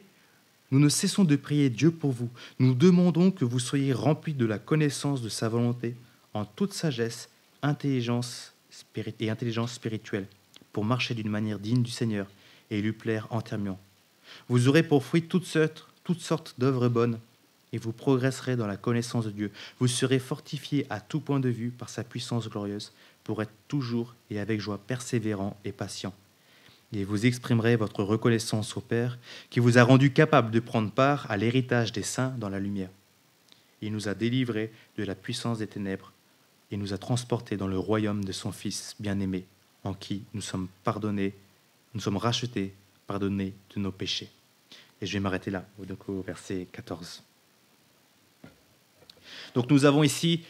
nous 0.72 0.80
ne 0.80 0.90
cessons 0.90 1.24
de 1.24 1.36
prier 1.36 1.70
Dieu 1.70 1.92
pour 1.92 2.12
vous. 2.12 2.30
Nous 2.60 2.74
demandons 2.74 3.32
que 3.32 3.46
vous 3.46 3.60
soyez 3.60 3.94
remplis 3.94 4.34
de 4.34 4.46
la 4.46 4.60
connaissance 4.60 5.22
de 5.22 5.30
sa 5.30 5.50
volonté 5.50 5.96
en 6.34 6.46
toute 6.46 6.74
sagesse, 6.74 7.30
intelligence 7.62 8.54
et 9.20 9.30
intelligence 9.30 9.74
spirituelle, 9.74 10.28
pour 10.72 10.86
marcher 10.86 11.16
d'une 11.16 11.30
manière 11.30 11.60
digne 11.60 11.84
du 11.84 11.92
Seigneur 11.92 12.28
et 12.70 12.82
lui 12.82 12.92
plaire 12.92 13.28
entièrement. 13.32 13.80
Vous 14.48 14.68
aurez 14.68 14.84
pour 14.84 15.04
fruit 15.04 15.24
toutes 15.24 15.46
sortes, 15.46 15.88
toutes 16.04 16.22
sortes 16.22 16.56
d'œuvres 16.60 16.88
bonnes 16.88 17.20
et 17.74 17.78
vous 17.78 17.92
progresserez 17.92 18.56
dans 18.56 18.68
la 18.68 18.78
connaissance 18.78 19.26
de 19.26 19.32
Dieu. 19.32 19.52
Vous 19.80 19.88
serez 19.88 20.20
fortifiés 20.20 20.86
à 20.90 21.00
tout 21.00 21.20
point 21.20 21.40
de 21.40 21.50
vue 21.50 21.70
par 21.70 21.90
sa 21.90 22.04
puissance 22.04 22.50
glorieuse 22.50 22.94
pour 23.24 23.42
être 23.42 23.54
toujours 23.68 24.16
et 24.30 24.40
avec 24.40 24.60
joie 24.60 24.80
persévérant 24.80 25.58
et 25.66 25.72
patient. 25.72 26.14
Et 26.94 27.04
vous 27.04 27.26
exprimerez 27.26 27.76
votre 27.76 28.04
reconnaissance 28.04 28.76
au 28.76 28.82
Père 28.82 29.20
qui 29.50 29.60
vous 29.60 29.78
a 29.78 29.84
rendu 29.84 30.12
capable 30.12 30.50
de 30.52 30.60
prendre 30.60 30.92
part 30.92 31.30
à 31.30 31.38
l'héritage 31.38 31.92
des 31.92 32.04
saints 32.04 32.34
dans 32.40 32.50
la 32.50 32.60
lumière. 32.60 32.90
Il 33.82 33.94
nous 33.94 34.08
a 34.08 34.16
délivrés 34.16 34.72
de 34.98 35.04
la 35.04 35.16
puissance 35.16 35.60
des 35.60 35.68
ténèbres 35.68 36.12
et 36.72 36.78
nous 36.78 36.94
a 36.94 36.98
transportés 36.98 37.58
dans 37.58 37.68
le 37.68 37.78
royaume 37.78 38.26
de 38.26 38.32
son 38.32 38.52
Fils 38.52 38.96
bien-aimé, 39.00 39.46
en 39.84 39.94
qui 39.94 40.24
nous 40.34 40.42
sommes 40.42 40.68
pardonnés, 40.84 41.34
nous 41.94 42.02
sommes 42.02 42.18
rachetés, 42.18 42.74
pardonnés 43.08 43.54
de 43.76 43.80
nos 43.80 43.92
péchés. 43.92 44.30
Et 45.02 45.06
je 45.06 45.14
vais 45.14 45.20
m'arrêter 45.20 45.52
là, 45.52 45.66
au 45.80 46.22
verset 46.22 46.68
14. 46.72 47.24
Donc 49.54 49.70
nous 49.70 49.86
avons 49.86 50.04
ici 50.04 50.42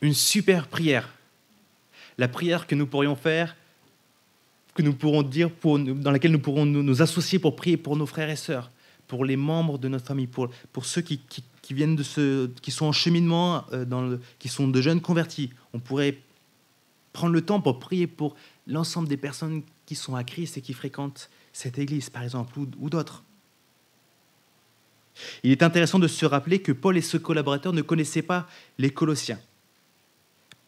une 0.00 0.14
super 0.14 0.68
prière. 0.68 1.08
La 2.18 2.28
prière 2.28 2.66
que 2.66 2.74
nous 2.74 2.86
pourrions 2.86 3.16
faire, 3.16 3.56
que 4.74 4.82
nous 4.82 4.94
pourrons 4.94 5.22
dire, 5.22 5.50
dans 5.64 6.10
laquelle 6.10 6.32
nous 6.32 6.38
pourrons 6.38 6.66
nous, 6.66 7.02
associer 7.02 7.38
pour 7.38 7.56
prier 7.56 7.76
pour 7.76 7.96
nos 7.96 8.06
frères 8.06 8.30
et 8.30 8.36
sœurs, 8.36 8.70
pour 9.06 9.24
les 9.24 9.36
membres 9.36 9.78
de 9.78 9.88
notre 9.88 10.06
famille, 10.06 10.26
pour, 10.26 10.48
pour 10.72 10.84
ceux 10.84 11.02
qui, 11.02 11.20
viennent 11.70 11.96
de 11.96 12.02
ce, 12.02 12.48
qui 12.60 12.70
sont 12.70 12.86
en 12.86 12.92
cheminement, 12.92 13.64
euh, 13.72 13.84
dans 13.84 14.18
qui 14.38 14.48
sont 14.48 14.68
de 14.68 14.80
jeunes 14.80 15.00
convertis. 15.00 15.50
On 15.72 15.78
pourrait 15.78 16.18
prendre 17.12 17.32
le 17.32 17.42
temps 17.42 17.60
pour 17.60 17.78
prier 17.78 18.06
pour 18.06 18.34
l'ensemble 18.66 19.08
des 19.08 19.16
personnes 19.16 19.62
qui 19.86 19.94
sont 19.94 20.14
à 20.14 20.24
Christ 20.24 20.56
et 20.56 20.60
qui 20.60 20.72
fréquentent 20.72 21.30
cette 21.52 21.78
église, 21.78 22.10
par 22.10 22.22
exemple, 22.22 22.58
ou 22.58 22.90
d'autres. 22.90 23.22
Il 25.42 25.50
est 25.50 25.62
intéressant 25.62 25.98
de 25.98 26.08
se 26.08 26.24
rappeler 26.26 26.60
que 26.60 26.72
Paul 26.72 26.96
et 26.96 27.02
ses 27.02 27.20
collaborateurs 27.20 27.72
ne 27.72 27.82
connaissaient 27.82 28.22
pas 28.22 28.48
les 28.78 28.90
Colossiens, 28.90 29.40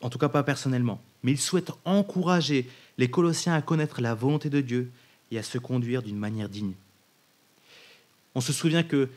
en 0.01 0.11
tout 0.11 0.19
cas 0.19 0.29
pas 0.29 0.43
personnellement, 0.43 1.01
mais 1.23 1.33
ils 1.33 1.41
souhaitent 1.41 1.73
encourager 1.85 2.69
les 2.99 3.09
Colossiens 3.09 3.55
à 3.55 3.63
connaître 3.63 4.01
la 4.01 4.15
volonté 4.15 4.51
de 4.51 4.61
Dieu 4.61 4.91
et 5.31 5.39
à 5.39 5.43
se 5.43 5.59
conduire 5.59 6.03
d'une 6.03 6.19
manière 6.19 6.49
digne. 6.49 6.75
On 8.35 8.41
se 8.41 8.53
souvient 8.53 8.83
que 8.83 9.09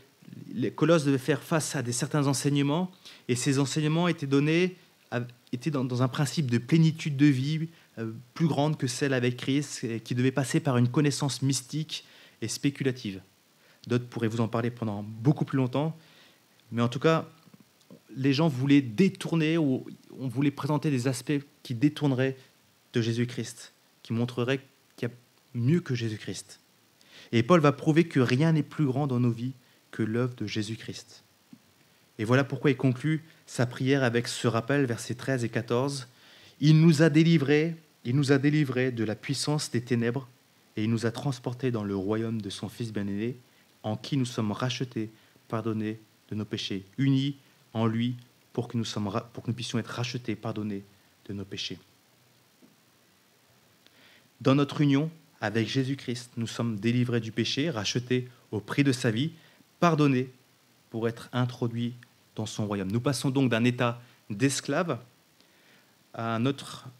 les 0.53 0.71
Colosses 0.71 1.05
devaient 1.05 1.17
faire 1.17 1.43
face 1.43 1.75
à 1.75 1.81
des 1.81 1.91
certains 1.91 2.27
enseignements, 2.27 2.91
et 3.27 3.35
ces 3.35 3.59
enseignements 3.59 4.07
étaient 4.07 4.27
donnés 4.27 4.75
étaient 5.53 5.71
dans, 5.71 6.03
un 6.03 6.07
principe 6.07 6.51
de 6.51 6.57
plénitude 6.57 7.15
de 7.15 7.25
vie 7.25 7.69
euh, 7.97 8.11
plus 8.33 8.47
grande 8.47 8.77
que 8.77 8.87
celle 8.87 9.13
avec 9.13 9.37
Christ, 9.37 10.03
qui 10.03 10.15
devait 10.15 10.31
passer 10.31 10.59
par 10.59 10.77
une 10.77 10.89
connaissance 10.89 11.41
mystique 11.41 12.05
et 12.41 12.47
spéculative. 12.47 13.21
D'autres 13.87 14.07
pourraient 14.07 14.27
vous 14.27 14.41
en 14.41 14.47
parler 14.47 14.69
pendant 14.69 15.03
beaucoup 15.03 15.45
plus 15.45 15.57
longtemps, 15.57 15.97
mais 16.71 16.81
en 16.81 16.89
tout 16.89 16.99
cas, 16.99 17.25
les 18.15 18.33
gens 18.33 18.47
voulaient 18.47 18.81
détourner 18.81 19.57
ou 19.57 19.85
on 20.19 20.27
voulait 20.27 20.51
présenter 20.51 20.91
des 20.91 21.07
aspects 21.07 21.39
qui 21.63 21.73
détourneraient 21.73 22.35
de 22.93 23.01
Jésus-Christ, 23.01 23.73
qui 24.03 24.13
montreraient 24.13 24.59
qu'il 24.95 25.09
y 25.09 25.11
a 25.11 25.15
mieux 25.53 25.79
que 25.79 25.95
Jésus-Christ. 25.95 26.59
Et 27.31 27.43
Paul 27.43 27.59
va 27.59 27.71
prouver 27.71 28.05
que 28.05 28.19
rien 28.19 28.53
n'est 28.53 28.63
plus 28.63 28.85
grand 28.85 29.07
dans 29.07 29.19
nos 29.19 29.31
vies 29.31 29.53
que 29.91 30.03
l'œuvre 30.03 30.35
de 30.35 30.45
Jésus-Christ. 30.45 31.23
Et 32.19 32.25
voilà 32.25 32.43
pourquoi 32.43 32.71
il 32.71 32.77
conclut 32.77 33.23
sa 33.45 33.65
prière 33.65 34.03
avec 34.03 34.27
ce 34.27 34.47
rappel, 34.47 34.85
versets 34.85 35.15
13 35.15 35.43
et 35.43 35.49
14. 35.49 36.07
Il 36.59 36.81
nous 36.81 37.01
a 37.01 37.09
délivrés, 37.09 37.75
il 38.03 38.15
nous 38.15 38.31
a 38.31 38.37
délivrés 38.37 38.91
de 38.91 39.03
la 39.03 39.15
puissance 39.15 39.71
des 39.71 39.81
ténèbres 39.81 40.27
et 40.75 40.83
il 40.83 40.89
nous 40.89 41.05
a 41.05 41.11
transportés 41.11 41.71
dans 41.71 41.83
le 41.83 41.95
royaume 41.95 42.41
de 42.41 42.49
son 42.49 42.69
Fils 42.69 42.91
bien-aimé, 42.91 43.37
en 43.87 43.95
qui 43.95 44.17
nous 44.17 44.25
sommes 44.25 44.51
rachetés, 44.51 45.09
pardonnés 45.47 45.99
de 46.29 46.35
nos 46.35 46.45
péchés, 46.45 46.83
unis 46.97 47.37
en 47.73 47.85
lui 47.85 48.15
pour 48.53 48.67
que 48.67 48.77
nous, 48.77 48.83
puissions 49.53 49.79
être 49.79 49.87
rachetés, 49.87 50.35
pardonnés 50.35 50.83
de 51.27 51.33
nos 51.33 51.45
péchés. 51.45 51.79
Dans 54.41 54.55
notre 54.55 54.81
union 54.81 55.09
avec 55.39 55.67
Jésus-Christ, 55.67 56.31
nous 56.37 56.47
sommes 56.47 56.79
délivrés 56.79 57.21
du 57.21 57.31
péché, 57.31 57.69
rachetés 57.69 58.27
au 58.51 58.59
prix 58.59 58.83
de 58.83 58.91
sa 58.91 59.11
vie, 59.11 59.31
pardonnés 59.79 60.29
pour 60.89 61.07
être 61.07 61.29
introduits 61.31 61.93
dans 62.35 62.45
son 62.45 62.65
royaume. 62.65 62.91
Nous 62.91 62.99
passons 62.99 63.29
donc 63.29 63.49
d'un 63.49 63.63
état 63.63 64.01
d'esclave 64.29 64.99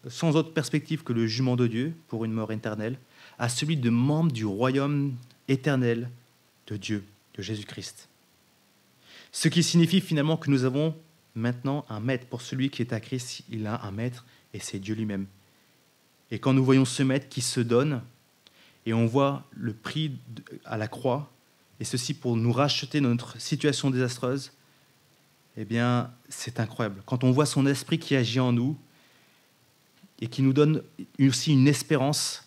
sans 0.07 0.35
autre 0.35 0.53
perspective 0.53 1.03
que 1.03 1.11
le 1.11 1.25
jugement 1.25 1.55
de 1.55 1.65
Dieu 1.65 1.95
pour 2.07 2.23
une 2.23 2.33
mort 2.33 2.51
éternelle, 2.51 2.99
à 3.39 3.49
celui 3.49 3.75
de 3.75 3.89
membre 3.89 4.31
du 4.31 4.45
royaume 4.45 5.15
éternel 5.47 6.09
de 6.67 6.77
Dieu, 6.77 7.03
de 7.35 7.41
Jésus-Christ. 7.41 8.07
Ce 9.31 9.47
qui 9.47 9.63
signifie 9.63 10.01
finalement 10.01 10.37
que 10.37 10.49
nous 10.49 10.63
avons 10.63 10.95
maintenant 11.35 11.85
un 11.89 11.99
maître. 11.99 12.25
Pour 12.25 12.41
celui 12.41 12.69
qui 12.69 12.81
est 12.81 12.93
à 12.93 12.99
Christ, 12.99 13.43
il 13.49 13.67
a 13.67 13.83
un 13.83 13.91
maître 13.91 14.25
et 14.53 14.59
c'est 14.59 14.79
Dieu 14.79 14.95
lui-même. 14.95 15.27
Et 16.31 16.39
quand 16.39 16.53
nous 16.53 16.63
voyons 16.63 16.85
ce 16.85 17.03
maître 17.03 17.29
qui 17.29 17.41
se 17.41 17.59
donne, 17.59 18.01
et 18.85 18.93
on 18.93 19.05
voit 19.05 19.45
le 19.51 19.73
prix 19.73 20.17
à 20.65 20.77
la 20.77 20.87
croix, 20.87 21.31
et 21.79 21.83
ceci 21.83 22.13
pour 22.13 22.35
nous 22.35 22.51
racheter 22.51 23.01
notre 23.01 23.39
situation 23.39 23.89
désastreuse, 23.89 24.51
eh 25.57 25.65
bien, 25.65 26.11
c'est 26.29 26.59
incroyable. 26.59 27.01
Quand 27.05 27.23
on 27.23 27.31
voit 27.31 27.45
son 27.45 27.65
esprit 27.65 27.99
qui 27.99 28.15
agit 28.15 28.39
en 28.39 28.51
nous 28.51 28.77
et 30.21 30.27
qui 30.27 30.41
nous 30.41 30.53
donne 30.53 30.83
aussi 31.19 31.53
une 31.53 31.67
espérance, 31.67 32.43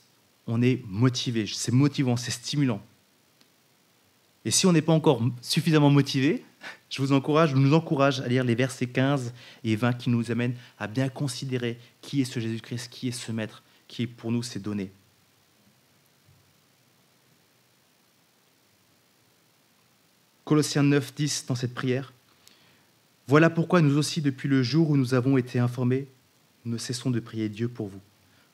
on 0.46 0.62
est 0.62 0.82
motivé. 0.86 1.46
C'est 1.46 1.72
motivant, 1.72 2.16
c'est 2.16 2.30
stimulant. 2.30 2.82
Et 4.44 4.50
si 4.50 4.66
on 4.66 4.72
n'est 4.72 4.82
pas 4.82 4.92
encore 4.92 5.22
suffisamment 5.42 5.90
motivé, 5.90 6.44
je 6.88 7.02
vous 7.02 7.12
encourage, 7.12 7.50
je 7.50 7.56
nous 7.56 7.74
encourage 7.74 8.20
à 8.20 8.28
lire 8.28 8.44
les 8.44 8.54
versets 8.54 8.86
15 8.86 9.32
et 9.64 9.76
20 9.76 9.92
qui 9.94 10.10
nous 10.10 10.30
amènent 10.30 10.56
à 10.78 10.86
bien 10.86 11.08
considérer 11.08 11.78
qui 12.00 12.20
est 12.20 12.24
ce 12.24 12.40
Jésus-Christ, 12.40 12.88
qui 12.90 13.08
est 13.08 13.12
ce 13.12 13.32
Maître, 13.32 13.62
qui 13.86 14.06
pour 14.06 14.32
nous 14.32 14.42
s'est 14.42 14.60
donné. 14.60 14.90
Colossiens 20.44 20.82
9, 20.82 21.14
10 21.14 21.46
dans 21.46 21.54
cette 21.54 21.74
prière. 21.74 22.12
Voilà 23.28 23.50
pourquoi 23.50 23.80
nous 23.82 23.96
aussi, 23.96 24.20
depuis 24.20 24.48
le 24.48 24.64
jour 24.64 24.90
où 24.90 24.96
nous 24.96 25.14
avons 25.14 25.36
été 25.36 25.60
informés, 25.60 26.08
nous 26.64 26.72
ne 26.72 26.78
cessons 26.78 27.10
de 27.10 27.20
prier 27.20 27.48
Dieu 27.48 27.68
pour 27.68 27.86
vous. 27.86 28.00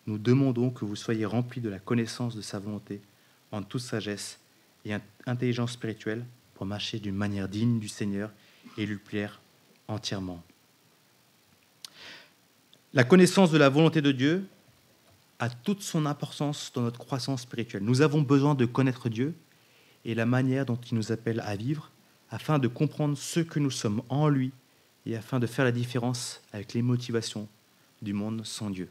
Nous 0.06 0.18
demandons 0.18 0.70
que 0.70 0.84
vous 0.84 0.96
soyez 0.96 1.24
remplis 1.24 1.62
de 1.62 1.70
la 1.70 1.78
connaissance 1.78 2.36
de 2.36 2.42
sa 2.42 2.58
volonté, 2.58 3.00
en 3.50 3.62
toute 3.62 3.80
sagesse 3.80 4.38
et 4.86 4.96
intelligence 5.26 5.72
spirituelle, 5.72 6.24
pour 6.54 6.64
marcher 6.64 6.98
d'une 6.98 7.14
manière 7.14 7.48
digne 7.48 7.78
du 7.78 7.88
Seigneur 7.88 8.30
et 8.78 8.86
lui 8.86 8.96
plaire 8.96 9.40
entièrement. 9.88 10.42
La 12.94 13.04
connaissance 13.04 13.50
de 13.50 13.58
la 13.58 13.68
volonté 13.68 14.00
de 14.00 14.12
Dieu 14.12 14.46
a 15.38 15.50
toute 15.50 15.82
son 15.82 16.06
importance 16.06 16.72
dans 16.74 16.82
notre 16.82 16.98
croissance 16.98 17.42
spirituelle. 17.42 17.82
Nous 17.82 18.00
avons 18.00 18.22
besoin 18.22 18.54
de 18.54 18.64
connaître 18.64 19.08
Dieu 19.08 19.34
et 20.04 20.14
la 20.14 20.24
manière 20.24 20.64
dont 20.64 20.78
il 20.90 20.94
nous 20.94 21.12
appelle 21.12 21.40
à 21.40 21.56
vivre, 21.56 21.90
afin 22.30 22.58
de 22.58 22.68
comprendre 22.68 23.18
ce 23.18 23.40
que 23.40 23.58
nous 23.58 23.70
sommes 23.70 24.02
en 24.08 24.28
lui 24.28 24.52
et 25.04 25.16
afin 25.16 25.38
de 25.38 25.46
faire 25.46 25.64
la 25.64 25.72
différence 25.72 26.40
avec 26.52 26.72
les 26.72 26.82
motivations 26.82 27.48
du 28.02 28.12
monde 28.12 28.44
sans 28.44 28.70
Dieu. 28.70 28.88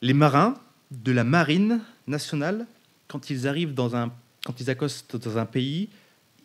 Les 0.00 0.14
marins 0.14 0.54
de 0.90 1.12
la 1.12 1.24
marine 1.24 1.80
nationale, 2.06 2.66
quand 3.08 3.30
ils 3.30 3.48
arrivent 3.48 3.74
dans 3.74 3.96
un, 3.96 4.12
quand 4.44 4.60
ils 4.60 4.70
accostent 4.70 5.16
dans 5.16 5.38
un 5.38 5.46
pays, 5.46 5.88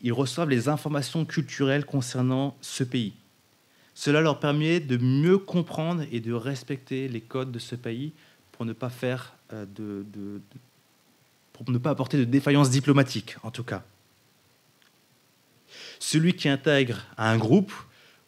ils 0.01 0.13
reçoivent 0.13 0.49
les 0.49 0.67
informations 0.67 1.25
culturelles 1.25 1.85
concernant 1.85 2.57
ce 2.61 2.83
pays. 2.83 3.13
Cela 3.95 4.21
leur 4.21 4.39
permet 4.39 4.79
de 4.79 4.97
mieux 4.97 5.37
comprendre 5.37 6.03
et 6.11 6.19
de 6.19 6.33
respecter 6.33 7.07
les 7.07 7.21
codes 7.21 7.51
de 7.51 7.59
ce 7.59 7.75
pays 7.75 8.11
pour 8.51 8.65
ne 8.65 8.73
pas 8.73 8.89
faire 8.89 9.33
euh, 9.53 9.65
de, 9.65 10.05
de, 10.13 10.41
pour 11.53 11.69
ne 11.69 11.77
pas 11.77 11.91
apporter 11.91 12.17
de 12.17 12.23
défaillance 12.23 12.69
diplomatique, 12.69 13.35
en 13.43 13.51
tout 13.51 13.63
cas. 13.63 13.83
Celui 15.99 16.33
qui 16.33 16.49
intègre 16.49 17.05
un 17.17 17.37
groupe 17.37 17.71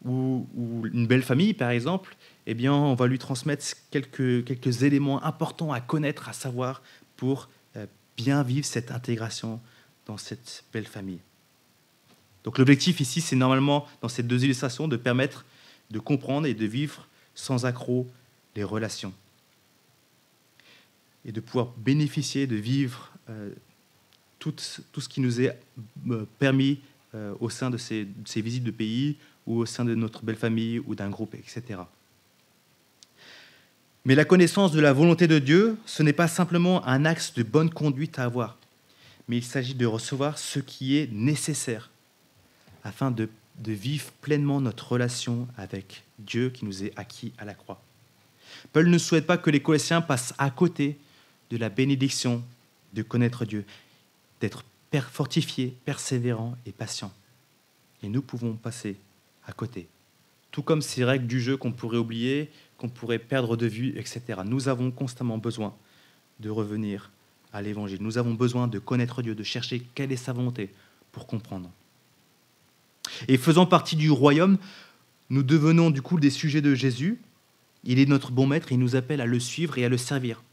ou, 0.05 0.47
une 0.93 1.07
belle 1.07 1.23
famille, 1.23 1.53
par 1.53 1.71
exemple, 1.71 2.15
eh 2.45 2.53
bien, 2.53 2.73
on 2.73 2.93
va 2.93 3.07
lui 3.07 3.17
transmettre 3.17 3.65
quelques, 3.89 4.45
quelques 4.45 4.83
éléments 4.83 5.23
importants 5.23 5.73
à 5.73 5.81
connaître, 5.81 6.29
à 6.29 6.33
savoir, 6.33 6.83
pour 7.17 7.49
bien 8.17 8.43
vivre 8.43 8.65
cette 8.65 8.91
intégration 8.91 9.59
dans 10.05 10.17
cette 10.17 10.63
belle 10.73 10.87
famille. 10.87 11.19
Donc 12.43 12.59
l'objectif 12.59 12.99
ici, 12.99 13.21
c'est 13.21 13.35
normalement, 13.35 13.87
dans 14.01 14.09
ces 14.09 14.23
deux 14.23 14.43
illustrations, 14.43 14.87
de 14.87 14.97
permettre 14.97 15.45
de 15.91 15.99
comprendre 15.99 16.47
et 16.47 16.53
de 16.53 16.65
vivre 16.65 17.07
sans 17.33 17.65
accroc 17.65 18.07
les 18.55 18.63
relations. 18.63 19.13
Et 21.25 21.31
de 21.31 21.41
pouvoir 21.41 21.73
bénéficier, 21.77 22.45
de 22.45 22.55
vivre 22.55 23.11
euh, 23.29 23.49
tout, 24.37 24.53
tout, 24.91 25.01
ce 25.01 25.09
qui 25.09 25.21
nous 25.21 25.41
est 25.41 25.57
euh, 26.09 26.25
permis 26.37 26.79
euh, 27.15 27.33
au 27.39 27.49
sein 27.49 27.71
de 27.71 27.77
ces, 27.77 28.07
ces, 28.25 28.41
visites 28.41 28.63
de 28.63 28.71
pays 28.71 29.17
ou 29.47 29.57
au 29.57 29.65
sein 29.65 29.83
de 29.83 29.95
notre 29.95 30.23
belle 30.23 30.35
famille 30.35 30.79
ou 30.79 30.93
d'un 30.93 31.09
groupe, 31.09 31.33
etc. 31.33 31.79
Mais 34.05 34.13
la 34.13 34.25
connaissance 34.25 34.71
de 34.71 34.79
la 34.79 34.93
volonté 34.93 35.27
de 35.27 35.39
Dieu, 35.39 35.77
ce 35.87 36.03
n'est 36.03 36.13
pas 36.13 36.27
simplement 36.27 36.85
un 36.87 37.05
axe 37.05 37.33
de 37.33 37.41
bonne 37.41 37.71
conduite 37.71 38.19
à 38.19 38.25
avoir, 38.25 38.57
mais 39.27 39.37
il 39.37 39.43
s'agit 39.43 39.73
de 39.73 39.87
recevoir 39.87 40.37
ce 40.37 40.59
qui 40.59 40.97
est 40.97 41.11
nécessaire 41.11 41.89
afin 42.83 43.09
de, 43.09 43.27
vivre 43.65 44.11
pleinement 44.21 44.61
notre 44.61 44.91
relation 44.91 45.47
avec 45.57 46.03
Dieu 46.19 46.51
qui 46.51 46.65
nous 46.65 46.83
est 46.83 46.93
acquis 46.97 47.33
à 47.39 47.45
la 47.45 47.55
croix. 47.55 47.81
Paul 48.73 48.89
ne 48.89 48.97
souhaite 48.99 49.25
pas 49.25 49.37
que 49.37 49.49
les 49.49 49.61
Colossiens 49.61 50.01
passent 50.01 50.35
à 50.37 50.51
côté 50.51 50.99
de 51.49 51.57
la 51.57 51.69
bénédiction 51.69 52.43
de 52.93 53.01
connaître 53.01 53.43
Dieu, 53.43 53.65
d'être 54.39 54.63
fortifié, 55.11 55.75
persévérant 55.83 56.55
et 56.65 56.71
patient. 56.71 57.11
Et 58.03 58.09
nous 58.09 58.21
pouvons 58.21 58.53
passer 58.53 58.97
à 59.47 59.51
côté. 59.51 59.87
Tout 60.51 60.61
comme 60.61 60.81
ces 60.81 61.03
règles 61.03 61.27
du 61.27 61.41
jeu 61.41 61.57
qu'on 61.57 61.71
pourrait 61.71 61.97
oublier, 61.97 62.49
qu'on 62.77 62.89
pourrait 62.89 63.19
perdre 63.19 63.55
de 63.57 63.67
vue, 63.67 63.93
etc. 63.97 64.41
Nous 64.45 64.67
avons 64.67 64.91
constamment 64.91 65.37
besoin 65.37 65.73
de 66.39 66.49
revenir 66.49 67.11
à 67.53 67.61
l'Évangile. 67.61 67.99
Nous 68.01 68.17
avons 68.17 68.33
besoin 68.33 68.67
de 68.67 68.79
connaître 68.79 69.21
Dieu, 69.21 69.35
de 69.35 69.43
chercher 69.43 69.81
quelle 69.95 70.11
est 70.11 70.17
sa 70.17 70.33
volonté 70.33 70.71
pour 71.11 71.27
comprendre. 71.27 71.71
Et 73.27 73.37
faisant 73.37 73.65
partie 73.65 73.95
du 73.95 74.11
royaume, 74.11 74.57
nous 75.29 75.43
devenons 75.43 75.89
du 75.89 76.01
coup 76.01 76.19
des 76.19 76.29
sujets 76.29 76.61
de 76.61 76.75
Jésus. 76.75 77.19
Il 77.83 77.99
est 77.99 78.07
notre 78.07 78.31
bon 78.31 78.47
maître, 78.47 78.71
il 78.71 78.79
nous 78.79 78.95
appelle 78.95 79.21
à 79.21 79.25
le 79.25 79.39
suivre 79.39 79.77
et 79.77 79.85
à 79.85 79.89
le 79.89 79.97
servir. 79.97 80.43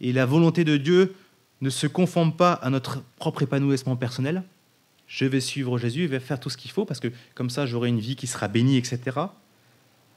Et 0.00 0.12
la 0.12 0.26
volonté 0.26 0.64
de 0.64 0.76
Dieu 0.76 1.14
ne 1.60 1.70
se 1.70 1.86
conforme 1.86 2.36
pas 2.36 2.52
à 2.52 2.70
notre 2.70 3.02
propre 3.16 3.42
épanouissement 3.42 3.96
personnel. 3.96 4.42
Je 5.06 5.24
vais 5.24 5.40
suivre 5.40 5.78
Jésus, 5.78 6.02
je 6.02 6.08
vais 6.08 6.20
faire 6.20 6.40
tout 6.40 6.50
ce 6.50 6.56
qu'il 6.56 6.70
faut 6.70 6.84
parce 6.84 7.00
que 7.00 7.08
comme 7.34 7.50
ça 7.50 7.66
j'aurai 7.66 7.88
une 7.88 8.00
vie 8.00 8.16
qui 8.16 8.26
sera 8.26 8.48
bénie, 8.48 8.76
etc. 8.76 8.98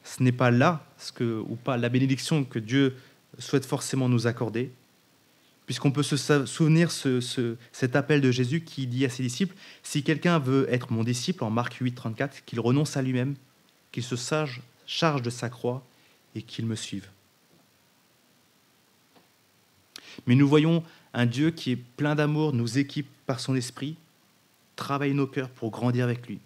Ce 0.07 0.23
n'est 0.23 0.31
pas 0.31 0.51
là 0.51 0.85
ce 0.97 1.11
que, 1.11 1.43
ou 1.47 1.55
pas 1.55 1.75
la 1.75 1.89
bénédiction 1.89 2.45
que 2.45 2.59
Dieu 2.59 2.95
souhaite 3.39 3.65
forcément 3.65 4.07
nous 4.07 4.25
accorder, 4.25 4.71
puisqu'on 5.65 5.91
peut 5.91 6.03
se 6.03 6.15
souvenir 6.45 6.91
ce, 6.91 7.57
cet 7.73 7.95
appel 7.95 8.21
de 8.21 8.31
Jésus 8.31 8.61
qui 8.61 8.87
dit 8.87 9.03
à 9.03 9.09
ses 9.09 9.21
disciples, 9.21 9.55
si 9.83 10.03
quelqu'un 10.03 10.39
veut 10.39 10.65
être 10.71 10.93
mon 10.93 11.03
disciple, 11.03 11.43
en 11.43 11.49
Marc 11.49 11.73
8, 11.73 11.93
34, 11.93 12.45
qu'il 12.45 12.61
renonce 12.61 12.95
à 12.95 13.01
lui-même, 13.01 13.35
qu'il 13.91 14.03
se 14.03 14.15
charge 14.85 15.21
de 15.21 15.29
sa 15.29 15.49
croix 15.49 15.85
et 16.35 16.41
qu'il 16.41 16.65
me 16.65 16.75
suive. 16.75 17.09
Mais 20.25 20.35
nous 20.35 20.47
voyons 20.47 20.83
un 21.13 21.25
Dieu 21.25 21.51
qui 21.51 21.71
est 21.71 21.75
plein 21.97 22.15
d'amour, 22.15 22.53
nous 22.53 22.77
équipe 22.77 23.09
par 23.25 23.41
son 23.41 23.55
esprit, 23.55 23.97
travaille 24.77 25.13
nos 25.13 25.27
cœurs 25.27 25.49
pour 25.49 25.69
grandir 25.69 26.05
avec 26.05 26.27
lui. 26.27 26.39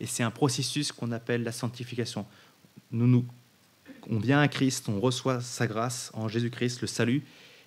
Et 0.00 0.06
c'est 0.06 0.24
un 0.24 0.32
processus 0.32 0.90
qu'on 0.90 1.12
appelle 1.12 1.44
la 1.44 1.52
sanctification. 1.52 2.26
Nous, 2.92 3.06
nous, 3.06 3.24
on 4.10 4.18
vient 4.18 4.40
à 4.40 4.48
Christ, 4.48 4.88
on 4.88 5.00
reçoit 5.00 5.40
sa 5.40 5.66
grâce 5.66 6.10
en 6.14 6.28
Jésus-Christ, 6.28 6.82
le 6.82 6.86
salut, 6.86 7.22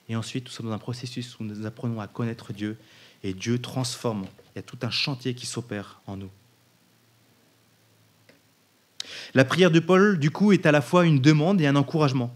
et 0.07 0.15
ensuite 0.15 0.45
nous 0.45 0.51
sommes 0.51 0.67
dans 0.67 0.73
un 0.73 0.77
processus 0.77 1.39
où 1.39 1.43
nous 1.43 1.65
apprenons 1.65 1.99
à 1.99 2.07
connaître 2.07 2.53
Dieu, 2.53 2.77
et 3.23 3.33
Dieu 3.33 3.59
transforme. 3.59 4.27
Il 4.53 4.57
y 4.57 4.59
a 4.59 4.61
tout 4.61 4.77
un 4.83 4.91
chantier 4.91 5.33
qui 5.33 5.47
s'opère 5.47 6.01
en 6.05 6.17
nous. 6.17 6.29
La 9.33 9.45
prière 9.45 9.71
de 9.71 9.79
Paul, 9.79 10.19
du 10.19 10.29
coup, 10.29 10.51
est 10.51 10.67
à 10.67 10.71
la 10.71 10.81
fois 10.81 11.05
une 11.05 11.19
demande 11.19 11.59
et 11.59 11.67
un 11.67 11.75
encouragement. 11.75 12.35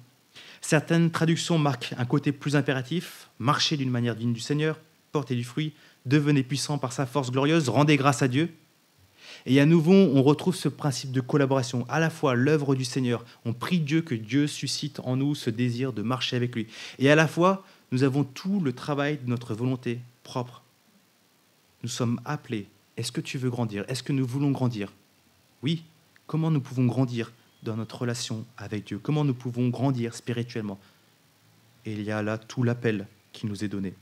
Certaines 0.62 1.12
traductions 1.12 1.60
marquent 1.60 1.94
un 1.98 2.06
côté 2.06 2.32
plus 2.32 2.56
impératif, 2.56 3.30
marcher 3.38 3.78
d'une 3.78 3.92
manière 3.92 4.16
digne 4.16 4.34
du 4.34 4.40
Seigneur, 4.40 4.80
porter 5.12 5.36
du 5.36 5.44
fruit, 5.44 5.74
devenez 6.06 6.44
puissant 6.44 6.80
par 6.80 6.92
sa 6.92 7.06
force 7.06 7.32
glorieuse, 7.32 7.70
rendez 7.70 7.98
grâce 7.98 8.24
à 8.24 8.28
Dieu. 8.28 8.52
Et 9.46 9.60
à 9.60 9.66
nouveau, 9.66 9.94
on 9.94 10.22
retrouve 10.24 10.56
ce 10.56 10.70
principe 10.70 11.12
de 11.12 11.22
collaboration, 11.22 11.86
à 11.90 12.00
la 12.00 12.10
fois 12.10 12.36
l'œuvre 12.36 12.76
du 12.76 12.86
Seigneur, 12.86 13.26
on 13.46 13.54
prie 13.54 13.80
Dieu 13.80 14.02
que 14.02 14.16
Dieu 14.16 14.48
suscite 14.48 15.00
en 15.02 15.16
nous 15.16 15.36
ce 15.36 15.50
désir 15.50 15.94
de 15.94 16.02
marcher 16.02 16.36
avec 16.36 16.56
lui, 16.56 16.68
et 17.00 17.10
à 17.10 17.16
la 17.16 17.28
fois, 17.28 17.66
nous 17.92 18.04
avons 18.04 18.24
tout 18.24 18.60
le 18.60 18.74
travail 18.74 19.18
de 19.24 19.30
notre 19.30 19.54
volonté 19.54 20.00
propre. 20.24 20.62
Nous 21.84 21.90
sommes 21.90 22.20
appelés. 22.26 22.68
Est-ce 22.98 23.12
que 23.12 23.22
tu 23.22 23.38
veux 23.38 23.50
grandir? 23.50 23.86
Est-ce 23.88 24.04
que 24.04 24.14
nous 24.14 24.28
voulons 24.28 24.52
grandir? 24.52 24.92
Oui. 25.64 25.84
Comment 26.28 26.52
nous 26.52 26.62
pouvons 26.62 26.86
grandir 26.86 27.32
dans 27.64 27.76
notre 27.76 28.02
relation 28.02 28.46
avec 28.58 28.86
Dieu? 28.86 29.00
Comment 29.02 29.24
nous 29.24 29.34
pouvons 29.34 29.70
grandir 29.70 30.14
spirituellement? 30.14 30.78
Et 31.86 31.94
il 31.94 32.04
y 32.04 32.12
a 32.12 32.22
là 32.22 32.38
tout 32.38 32.62
l'appel 32.62 33.08
qui 33.32 33.48
nous 33.48 33.64
est 33.64 33.70
donné. 33.70 33.94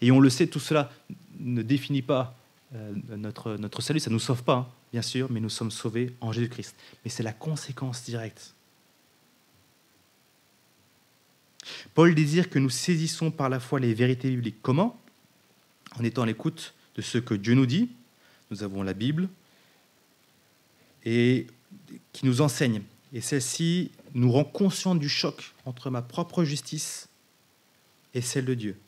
Et 0.00 0.10
on 0.10 0.18
le 0.18 0.30
sait, 0.30 0.46
tout 0.46 0.58
cela 0.58 0.90
ne 1.38 1.62
définit 1.62 2.02
pas 2.02 2.34
euh, 2.74 2.92
notre, 3.16 3.56
notre 3.56 3.80
salut, 3.80 4.00
ça 4.00 4.10
ne 4.10 4.14
nous 4.14 4.20
sauve 4.20 4.42
pas, 4.42 4.56
hein, 4.56 4.68
bien 4.92 5.02
sûr, 5.02 5.30
mais 5.30 5.40
nous 5.40 5.48
sommes 5.48 5.70
sauvés 5.70 6.14
en 6.20 6.32
Jésus-Christ. 6.32 6.76
Mais 7.04 7.10
c'est 7.10 7.22
la 7.22 7.32
conséquence 7.32 8.04
directe. 8.04 8.54
Paul 11.94 12.14
désire 12.14 12.50
que 12.50 12.58
nous 12.58 12.70
saisissons 12.70 13.30
par 13.30 13.48
la 13.48 13.60
foi 13.60 13.80
les 13.80 13.94
vérités 13.94 14.30
bibliques. 14.30 14.62
Comment? 14.62 15.00
En 15.98 16.04
étant 16.04 16.22
à 16.22 16.26
l'écoute 16.26 16.74
de 16.94 17.02
ce 17.02 17.18
que 17.18 17.34
Dieu 17.34 17.54
nous 17.54 17.66
dit. 17.66 17.90
Nous 18.50 18.62
avons 18.62 18.82
la 18.82 18.94
Bible 18.94 19.28
et 21.04 21.46
qui 22.12 22.26
nous 22.26 22.40
enseigne. 22.40 22.82
Et 23.12 23.20
celle-ci 23.20 23.90
nous 24.14 24.30
rend 24.32 24.44
conscients 24.44 24.94
du 24.94 25.08
choc 25.08 25.54
entre 25.64 25.90
ma 25.90 26.02
propre 26.02 26.44
justice 26.44 27.08
et 28.14 28.20
celle 28.20 28.44
de 28.44 28.54
Dieu. 28.54 28.78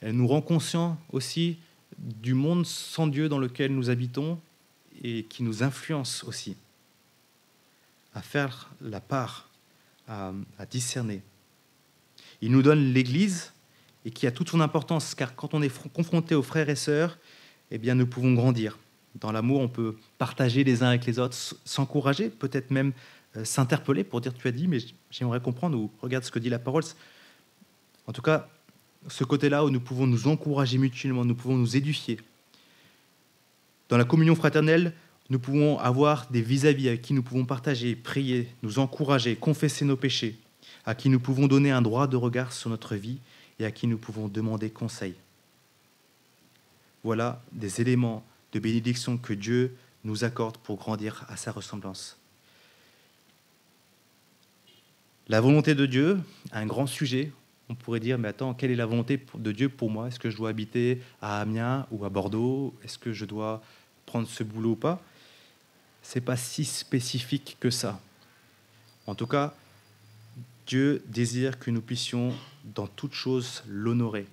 Elle 0.00 0.16
nous 0.16 0.26
rend 0.26 0.40
conscients 0.40 0.98
aussi 1.12 1.58
du 2.00 2.34
monde 2.34 2.66
sans 2.66 3.06
Dieu 3.06 3.28
dans 3.28 3.38
lequel 3.38 3.74
nous 3.74 3.90
habitons 3.90 4.38
et 5.02 5.24
qui 5.24 5.42
nous 5.42 5.62
influence 5.62 6.24
aussi 6.24 6.56
à 8.14 8.22
faire 8.22 8.70
la 8.80 9.00
part, 9.00 9.48
à, 10.08 10.32
discerner. 10.68 11.22
Il 12.42 12.50
nous 12.50 12.62
donne 12.62 12.92
l'Église 12.92 13.52
et 14.04 14.10
qui 14.10 14.26
a 14.26 14.32
toute 14.32 14.48
son 14.48 14.60
importance, 14.60 15.14
car 15.14 15.36
quand 15.36 15.54
on 15.54 15.62
est 15.62 15.92
confronté 15.92 16.34
aux 16.34 16.42
frères 16.42 16.68
et 16.68 16.74
sœurs, 16.74 17.18
eh 17.70 17.78
bien, 17.78 17.94
nous 17.94 18.06
pouvons 18.06 18.32
grandir. 18.34 18.78
Dans 19.14 19.30
l'amour, 19.30 19.60
on 19.60 19.68
peut 19.68 19.96
partager 20.18 20.64
les 20.64 20.82
uns 20.82 20.88
avec 20.88 21.06
les 21.06 21.18
autres, 21.18 21.36
s'encourager, 21.64 22.30
peut-être 22.30 22.70
même 22.70 22.92
euh, 23.36 23.44
s'interpeller 23.44 24.02
pour 24.02 24.20
dire 24.20 24.34
tu 24.34 24.48
as 24.48 24.52
dit, 24.52 24.66
mais 24.66 24.78
j'aimerais 25.10 25.40
comprendre, 25.40 25.78
ou 25.78 25.90
regarde 26.00 26.24
ce 26.24 26.32
que 26.32 26.38
dit 26.38 26.48
la 26.48 26.58
parole. 26.58 26.82
En 28.06 28.12
tout 28.12 28.22
cas, 28.22 28.48
ce 29.08 29.24
côté-là 29.24 29.64
où 29.64 29.70
nous 29.70 29.80
pouvons 29.80 30.06
nous 30.06 30.28
encourager 30.28 30.78
mutuellement, 30.78 31.24
nous 31.24 31.34
pouvons 31.34 31.56
nous 31.56 31.76
édifier. 31.76 32.20
Dans 33.88 33.96
la 33.96 34.04
communion 34.04 34.34
fraternelle, 34.34 34.94
nous 35.30 35.38
pouvons 35.38 35.78
avoir 35.78 36.28
des 36.30 36.42
vis-à-vis 36.42 36.88
avec 36.88 37.02
qui 37.02 37.12
nous 37.12 37.22
pouvons 37.22 37.44
partager, 37.44 37.94
prier, 37.96 38.48
nous 38.62 38.78
encourager, 38.78 39.36
confesser 39.36 39.84
nos 39.84 39.96
péchés, 39.96 40.36
à 40.84 40.94
qui 40.94 41.08
nous 41.08 41.20
pouvons 41.20 41.46
donner 41.46 41.70
un 41.70 41.82
droit 41.82 42.06
de 42.06 42.16
regard 42.16 42.52
sur 42.52 42.68
notre 42.70 42.96
vie 42.96 43.18
et 43.58 43.64
à 43.64 43.70
qui 43.70 43.86
nous 43.86 43.98
pouvons 43.98 44.28
demander 44.28 44.70
conseil. 44.70 45.14
Voilà 47.02 47.42
des 47.52 47.80
éléments 47.80 48.24
de 48.52 48.58
bénédiction 48.58 49.16
que 49.16 49.32
Dieu 49.32 49.76
nous 50.04 50.24
accorde 50.24 50.56
pour 50.58 50.76
grandir 50.76 51.24
à 51.28 51.36
sa 51.36 51.52
ressemblance. 51.52 52.16
La 55.28 55.40
volonté 55.40 55.74
de 55.74 55.86
Dieu, 55.86 56.18
un 56.52 56.66
grand 56.66 56.86
sujet, 56.86 57.30
on 57.70 57.74
pourrait 57.76 58.00
dire, 58.00 58.18
mais 58.18 58.28
attends, 58.28 58.52
quelle 58.52 58.72
est 58.72 58.76
la 58.76 58.84
volonté 58.84 59.24
de 59.38 59.52
Dieu 59.52 59.68
pour 59.68 59.90
moi? 59.90 60.08
Est-ce 60.08 60.18
que 60.18 60.28
je 60.28 60.36
dois 60.36 60.50
habiter 60.50 61.00
à 61.22 61.40
Amiens 61.40 61.86
ou 61.92 62.04
à 62.04 62.08
Bordeaux? 62.08 62.74
Est-ce 62.84 62.98
que 62.98 63.12
je 63.12 63.24
dois 63.24 63.62
prendre 64.06 64.26
ce 64.26 64.42
boulot 64.42 64.72
ou 64.72 64.76
pas? 64.76 65.00
C'est 66.02 66.20
pas 66.20 66.36
si 66.36 66.64
spécifique 66.64 67.56
que 67.60 67.70
ça. 67.70 68.00
En 69.06 69.14
tout 69.14 69.28
cas, 69.28 69.54
Dieu 70.66 71.04
désire 71.06 71.60
que 71.60 71.70
nous 71.70 71.80
puissions, 71.80 72.34
dans 72.74 72.88
toute 72.88 73.14
chose, 73.14 73.62
l'honorer. 73.68 74.26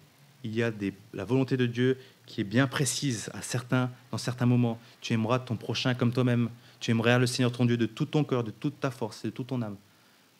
Il 0.44 0.56
y 0.56 0.64
a 0.64 0.72
la 1.14 1.24
volonté 1.24 1.58
de 1.58 1.68
Dieu 1.68 2.00
qui 2.26 2.42
est 2.42 2.44
bien 2.44 2.66
précise 2.66 3.30
à 3.36 3.44
certains, 3.44 3.92
dans 4.12 4.18
certains 4.18 4.48
moments. 4.48 4.80
Tu 5.00 5.14
aimeras 5.14 5.40
ton 5.40 5.58
prochain 5.58 5.94
comme 5.94 6.12
toi-même. 6.12 6.50
Tu 6.80 6.90
aimerais 6.90 7.20
le 7.20 7.28
Seigneur 7.28 7.52
ton 7.52 7.66
Dieu 7.66 7.78
de 7.78 7.86
tout 7.86 8.06
ton 8.06 8.24
cœur, 8.24 8.44
de 8.44 8.52
toute 8.52 8.80
ta 8.80 8.90
force 8.90 9.26
et 9.26 9.28
de 9.28 9.34
toute 9.34 9.48
ton 9.48 9.62
âme. 9.62 9.78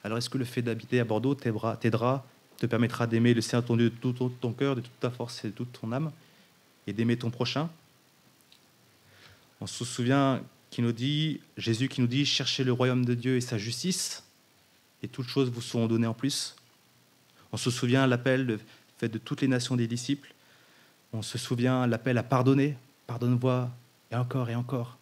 Alors 0.04 0.18
est-ce 0.18 0.30
que 0.30 0.38
le 0.40 0.46
fait 0.46 0.64
d'habiter 0.64 1.00
à 1.00 1.04
Bordeaux 1.04 1.36
t'aidera 1.36 2.26
te 2.58 2.66
permettra 2.66 3.08
d'aimer 3.08 3.34
le 3.34 3.42
Seigneur 3.42 3.66
ton 3.66 3.78
Dieu 3.78 3.90
de 3.90 3.96
tout 3.96 4.14
ton 4.14 4.54
cœur, 4.54 4.76
de 4.76 4.82
toute 4.82 5.00
ta 5.00 5.10
force 5.10 5.44
et 5.46 5.50
de 5.50 5.54
toute 5.54 5.72
ton 5.72 5.92
âme, 5.92 6.12
et 6.88 6.94
d'aimer 6.94 7.18
ton 7.18 7.30
prochain. 7.30 7.70
On 9.62 9.68
se 9.68 9.86
souvient 9.86 10.42
qui 10.70 10.82
nous 10.82 10.92
dit, 10.92 11.40
Jésus 11.56 11.88
qui 11.88 12.02
nous 12.02 12.08
dit, 12.08 12.26
cherchez 12.26 12.64
le 12.64 12.72
royaume 12.72 13.06
de 13.06 13.14
Dieu 13.14 13.38
et 13.38 13.42
sa 13.42 13.58
justice, 13.58 14.24
et 15.04 15.08
toutes 15.08 15.28
choses 15.28 15.50
vous 15.50 15.62
seront 15.62 15.88
données 15.88 16.08
en 16.08 16.14
plus. 16.14 16.56
On 17.52 17.58
se 17.58 17.72
souvient 17.72 18.08
l'appel 18.08 18.60
fait 18.98 19.10
de 19.10 19.18
toutes 19.18 19.42
les 19.42 19.48
nations 19.48 19.76
des 19.76 19.88
disciples. 19.88 20.34
On 21.14 21.22
se 21.22 21.38
souvient 21.38 21.88
l'appel 21.88 22.18
à 22.18 22.24
pardonner, 22.24 22.76
pardonne-moi, 23.06 23.70
et 24.12 24.16
encore 24.16 24.50
et 24.50 24.56
encore, 24.56 24.98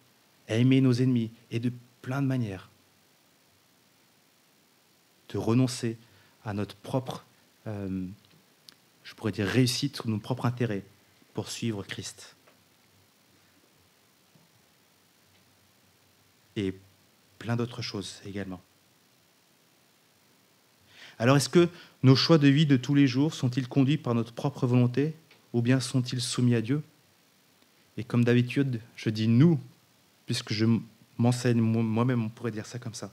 à 0.48 0.56
aimer 0.56 0.80
nos 0.80 0.92
ennemis, 0.92 1.30
et 1.50 1.58
de 1.58 1.72
plein 2.02 2.22
de 2.22 2.26
manières. 2.26 2.68
De 5.30 5.38
renoncer 5.38 5.96
à 6.44 6.52
notre 6.52 6.76
propre 6.76 7.24
euh, 7.66 8.06
je 9.04 9.14
pourrais 9.14 9.32
dire, 9.32 9.46
réussite 9.46 10.04
ou 10.04 10.10
nos 10.10 10.18
propres 10.18 10.46
intérêts 10.46 10.84
pour 11.34 11.50
suivre 11.50 11.82
Christ. 11.82 12.36
Et 16.56 16.74
plein 17.38 17.56
d'autres 17.56 17.82
choses 17.82 18.20
également. 18.24 18.60
Alors 21.18 21.36
est-ce 21.36 21.48
que 21.48 21.68
nos 22.02 22.16
choix 22.16 22.38
de 22.38 22.48
vie 22.48 22.66
de 22.66 22.76
tous 22.76 22.94
les 22.94 23.06
jours 23.06 23.34
sont-ils 23.34 23.68
conduits 23.68 23.96
par 23.96 24.14
notre 24.14 24.32
propre 24.32 24.66
volonté 24.66 25.14
ou 25.52 25.62
bien 25.62 25.80
sont-ils 25.80 26.20
soumis 26.20 26.54
à 26.54 26.60
Dieu? 26.60 26.82
Et 27.96 28.04
comme 28.04 28.24
d'habitude, 28.24 28.80
je 28.96 29.08
dis 29.08 29.28
nous, 29.28 29.58
puisque 30.26 30.52
je 30.52 30.66
m'enseigne 31.16 31.60
moi-même, 31.60 32.24
on 32.24 32.28
pourrait 32.28 32.50
dire 32.50 32.66
ça 32.66 32.78
comme 32.78 32.94
ça. 32.94 33.12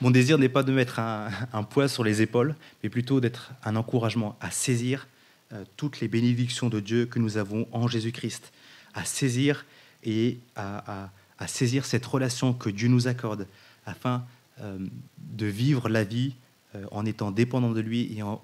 Mon 0.00 0.10
désir 0.10 0.38
n'est 0.38 0.48
pas 0.48 0.62
de 0.62 0.72
mettre 0.72 0.98
un, 1.52 1.62
poids 1.62 1.88
sur 1.88 2.04
les 2.04 2.22
épaules, 2.22 2.54
mais 2.82 2.88
plutôt 2.88 3.20
d'être 3.20 3.52
un 3.64 3.76
encouragement 3.76 4.36
à 4.40 4.50
saisir 4.50 5.06
euh, 5.52 5.64
toutes 5.76 6.00
les 6.00 6.08
bénédictions 6.08 6.68
de 6.68 6.80
Dieu 6.80 7.06
que 7.06 7.18
nous 7.18 7.36
avons 7.36 7.68
en 7.72 7.86
Jésus-Christ, 7.86 8.52
à 8.94 9.04
saisir 9.04 9.66
et 10.02 10.38
à, 10.56 11.10
saisir 11.46 11.84
cette 11.84 12.04
relation 12.06 12.52
que 12.52 12.70
Dieu 12.70 12.88
nous 12.88 13.08
accorde, 13.08 13.46
afin 13.86 14.24
euh, 14.60 14.78
de 15.18 15.46
vivre 15.46 15.88
la 15.88 16.04
vie 16.04 16.34
euh, 16.74 16.84
en 16.90 17.04
étant 17.04 17.30
dépendant 17.30 17.72
de 17.72 17.80
lui 17.80 18.14
et 18.16 18.22
en, 18.22 18.42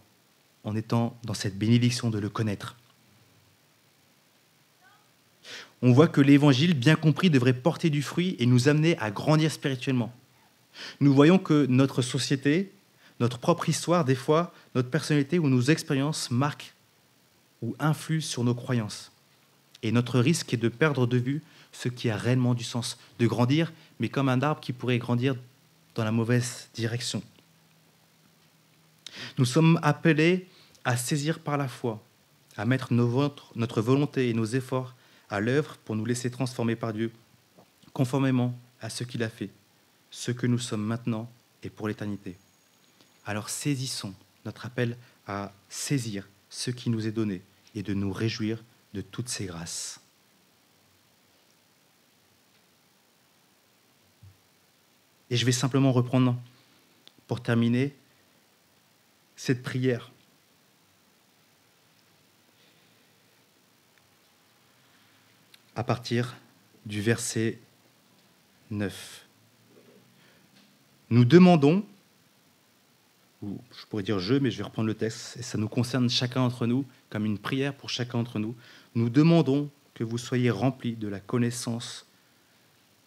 en 0.64 0.76
étant 0.76 1.16
dans 1.24 1.34
cette 1.34 1.58
bénédiction 1.58 2.10
de 2.10 2.18
le 2.18 2.28
connaître. 2.28 2.76
On 5.82 5.92
voit 5.92 6.08
que 6.08 6.20
l'évangile, 6.20 6.74
bien 6.74 6.96
compris, 6.96 7.30
devrait 7.30 7.52
porter 7.52 7.90
du 7.90 8.02
fruit 8.02 8.34
et 8.38 8.46
nous 8.46 8.68
amener 8.68 8.98
à 8.98 9.10
grandir 9.10 9.52
spirituellement. 9.52 10.12
Nous 11.00 11.14
voyons 11.14 11.38
que 11.38 11.66
notre 11.66 12.02
société, 12.02 12.72
notre 13.20 13.38
propre 13.38 13.68
histoire, 13.68 14.04
des 14.04 14.14
fois, 14.14 14.52
notre 14.74 14.90
personnalité 14.90 15.38
ou 15.38 15.48
nos 15.48 15.62
expériences 15.62 16.30
marquent 16.30 16.74
ou 17.62 17.74
influent 17.78 18.20
sur 18.20 18.44
nos 18.44 18.54
croyances. 18.54 19.12
Et 19.82 19.92
notre 19.92 20.20
risque 20.20 20.52
est 20.52 20.58
de 20.58 20.68
perdre 20.68 21.06
de 21.06 21.16
vue 21.16 21.42
ce 21.72 21.88
qui 21.88 22.10
a 22.10 22.16
réellement 22.16 22.54
du 22.54 22.64
sens, 22.64 22.98
de 23.18 23.26
grandir, 23.26 23.72
mais 24.00 24.08
comme 24.08 24.28
un 24.28 24.42
arbre 24.42 24.60
qui 24.60 24.72
pourrait 24.72 24.98
grandir 24.98 25.36
dans 25.94 26.04
la 26.04 26.12
mauvaise 26.12 26.68
direction. 26.74 27.22
Nous 29.38 29.44
sommes 29.44 29.78
appelés 29.82 30.46
à 30.84 30.96
saisir 30.96 31.38
par 31.40 31.56
la 31.56 31.68
foi, 31.68 32.02
à 32.56 32.64
mettre 32.64 32.92
notre 32.92 33.80
volonté 33.82 34.28
et 34.28 34.34
nos 34.34 34.44
efforts 34.44 34.94
à 35.28 35.40
l'œuvre 35.40 35.76
pour 35.84 35.96
nous 35.96 36.04
laisser 36.04 36.30
transformer 36.30 36.76
par 36.76 36.92
Dieu, 36.92 37.10
conformément 37.92 38.58
à 38.80 38.90
ce 38.90 39.04
qu'il 39.04 39.22
a 39.22 39.28
fait, 39.28 39.50
ce 40.16 40.30
que 40.30 40.46
nous 40.46 40.58
sommes 40.58 40.82
maintenant 40.82 41.30
et 41.62 41.68
pour 41.68 41.88
l'éternité. 41.88 42.38
Alors 43.26 43.50
saisissons 43.50 44.14
notre 44.46 44.64
appel 44.64 44.96
à 45.26 45.52
saisir 45.68 46.26
ce 46.48 46.70
qui 46.70 46.88
nous 46.88 47.06
est 47.06 47.12
donné 47.12 47.42
et 47.74 47.82
de 47.82 47.92
nous 47.92 48.10
réjouir 48.10 48.64
de 48.94 49.02
toutes 49.02 49.28
ces 49.28 49.44
grâces. 49.44 50.00
Et 55.28 55.36
je 55.36 55.44
vais 55.44 55.52
simplement 55.52 55.92
reprendre, 55.92 56.40
pour 57.26 57.42
terminer, 57.42 57.94
cette 59.36 59.62
prière. 59.62 60.10
À 65.74 65.84
partir 65.84 66.36
du 66.86 67.02
verset 67.02 67.58
9. 68.70 69.25
Nous 71.08 71.24
demandons, 71.24 71.84
ou 73.42 73.58
je 73.78 73.86
pourrais 73.86 74.02
dire 74.02 74.18
je, 74.18 74.34
mais 74.34 74.50
je 74.50 74.58
vais 74.58 74.64
reprendre 74.64 74.88
le 74.88 74.94
texte, 74.94 75.36
et 75.36 75.42
ça 75.42 75.56
nous 75.56 75.68
concerne 75.68 76.10
chacun 76.10 76.40
d'entre 76.40 76.66
nous, 76.66 76.84
comme 77.10 77.24
une 77.24 77.38
prière 77.38 77.74
pour 77.74 77.90
chacun 77.90 78.18
d'entre 78.18 78.38
nous. 78.38 78.56
Nous 78.94 79.08
demandons 79.08 79.70
que 79.94 80.04
vous 80.04 80.18
soyez 80.18 80.50
remplis 80.50 80.96
de 80.96 81.08
la 81.08 81.20
connaissance 81.20 82.06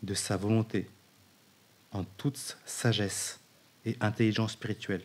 de 0.02 0.14
sa 0.14 0.38
volonté, 0.38 0.88
en 1.92 2.04
toute 2.04 2.58
sagesse 2.66 3.40
et 3.86 3.98
intelligence 4.00 4.54
spirituelle, 4.54 5.04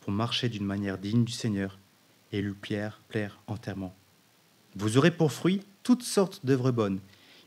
pour 0.00 0.12
marcher 0.12 0.48
d'une 0.48 0.64
manière 0.64 0.98
digne 0.98 1.24
du 1.24 1.32
Seigneur 1.32 1.78
et 2.32 2.42
lui 2.42 2.54
plaire, 2.54 3.00
plaire 3.08 3.38
entièrement. 3.46 3.94
Vous 4.74 4.96
aurez 4.96 5.10
pour 5.10 5.32
fruit 5.32 5.62
toutes 5.82 6.02
sortes 6.02 6.44
d'œuvres 6.44 6.72
bonnes, 6.72 7.00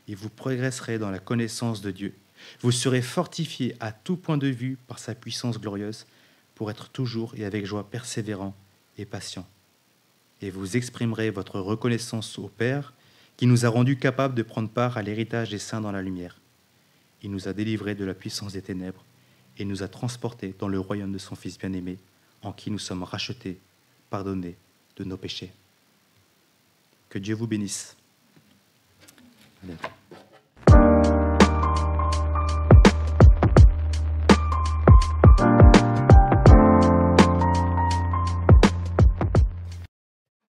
et 0.08 0.14
vous 0.14 0.28
progresserez 0.28 0.98
dans 0.98 1.10
la 1.10 1.18
connaissance 1.18 1.80
de 1.80 1.90
Dieu. 1.90 2.14
Vous 2.60 2.72
serez 2.72 3.02
fortifiés 3.02 3.76
à 3.80 3.92
tout 3.92 4.16
point 4.16 4.38
de 4.38 4.48
vue 4.48 4.78
par 4.86 4.98
sa 4.98 5.14
puissance 5.14 5.60
glorieuse, 5.60 6.06
pour 6.54 6.70
être 6.70 6.88
toujours 6.88 7.34
et 7.36 7.44
avec 7.44 7.66
joie 7.66 7.90
persévérant 7.90 8.54
et 8.96 9.04
patient. 9.04 9.46
Et 10.40 10.50
vous 10.50 10.76
exprimerez 10.76 11.30
votre 11.30 11.58
reconnaissance 11.60 12.38
au 12.38 12.48
Père, 12.48 12.92
qui 13.36 13.46
nous 13.46 13.66
a 13.66 13.68
rendus 13.68 13.98
capables 13.98 14.34
de 14.34 14.42
prendre 14.42 14.68
part 14.68 14.96
à 14.96 15.02
l'héritage 15.02 15.50
des 15.50 15.58
saints 15.58 15.80
dans 15.80 15.92
la 15.92 16.02
lumière. 16.02 16.40
Il 17.22 17.30
nous 17.30 17.48
a 17.48 17.52
délivrés 17.52 17.94
de 17.94 18.04
la 18.04 18.14
puissance 18.14 18.52
des 18.52 18.62
ténèbres 18.62 19.04
et 19.58 19.64
nous 19.64 19.82
a 19.82 19.88
transportés 19.88 20.54
dans 20.58 20.68
le 20.68 20.78
royaume 20.78 21.12
de 21.12 21.18
son 21.18 21.34
Fils 21.34 21.58
bien-aimé, 21.58 21.98
en 22.42 22.52
qui 22.52 22.70
nous 22.70 22.78
sommes 22.78 23.02
rachetés, 23.02 23.58
pardonnés 24.10 24.56
de 24.96 25.04
nos 25.04 25.16
péchés. 25.16 25.52
Que 27.08 27.18
Dieu 27.18 27.34
vous 27.34 27.46
bénisse. 27.46 27.96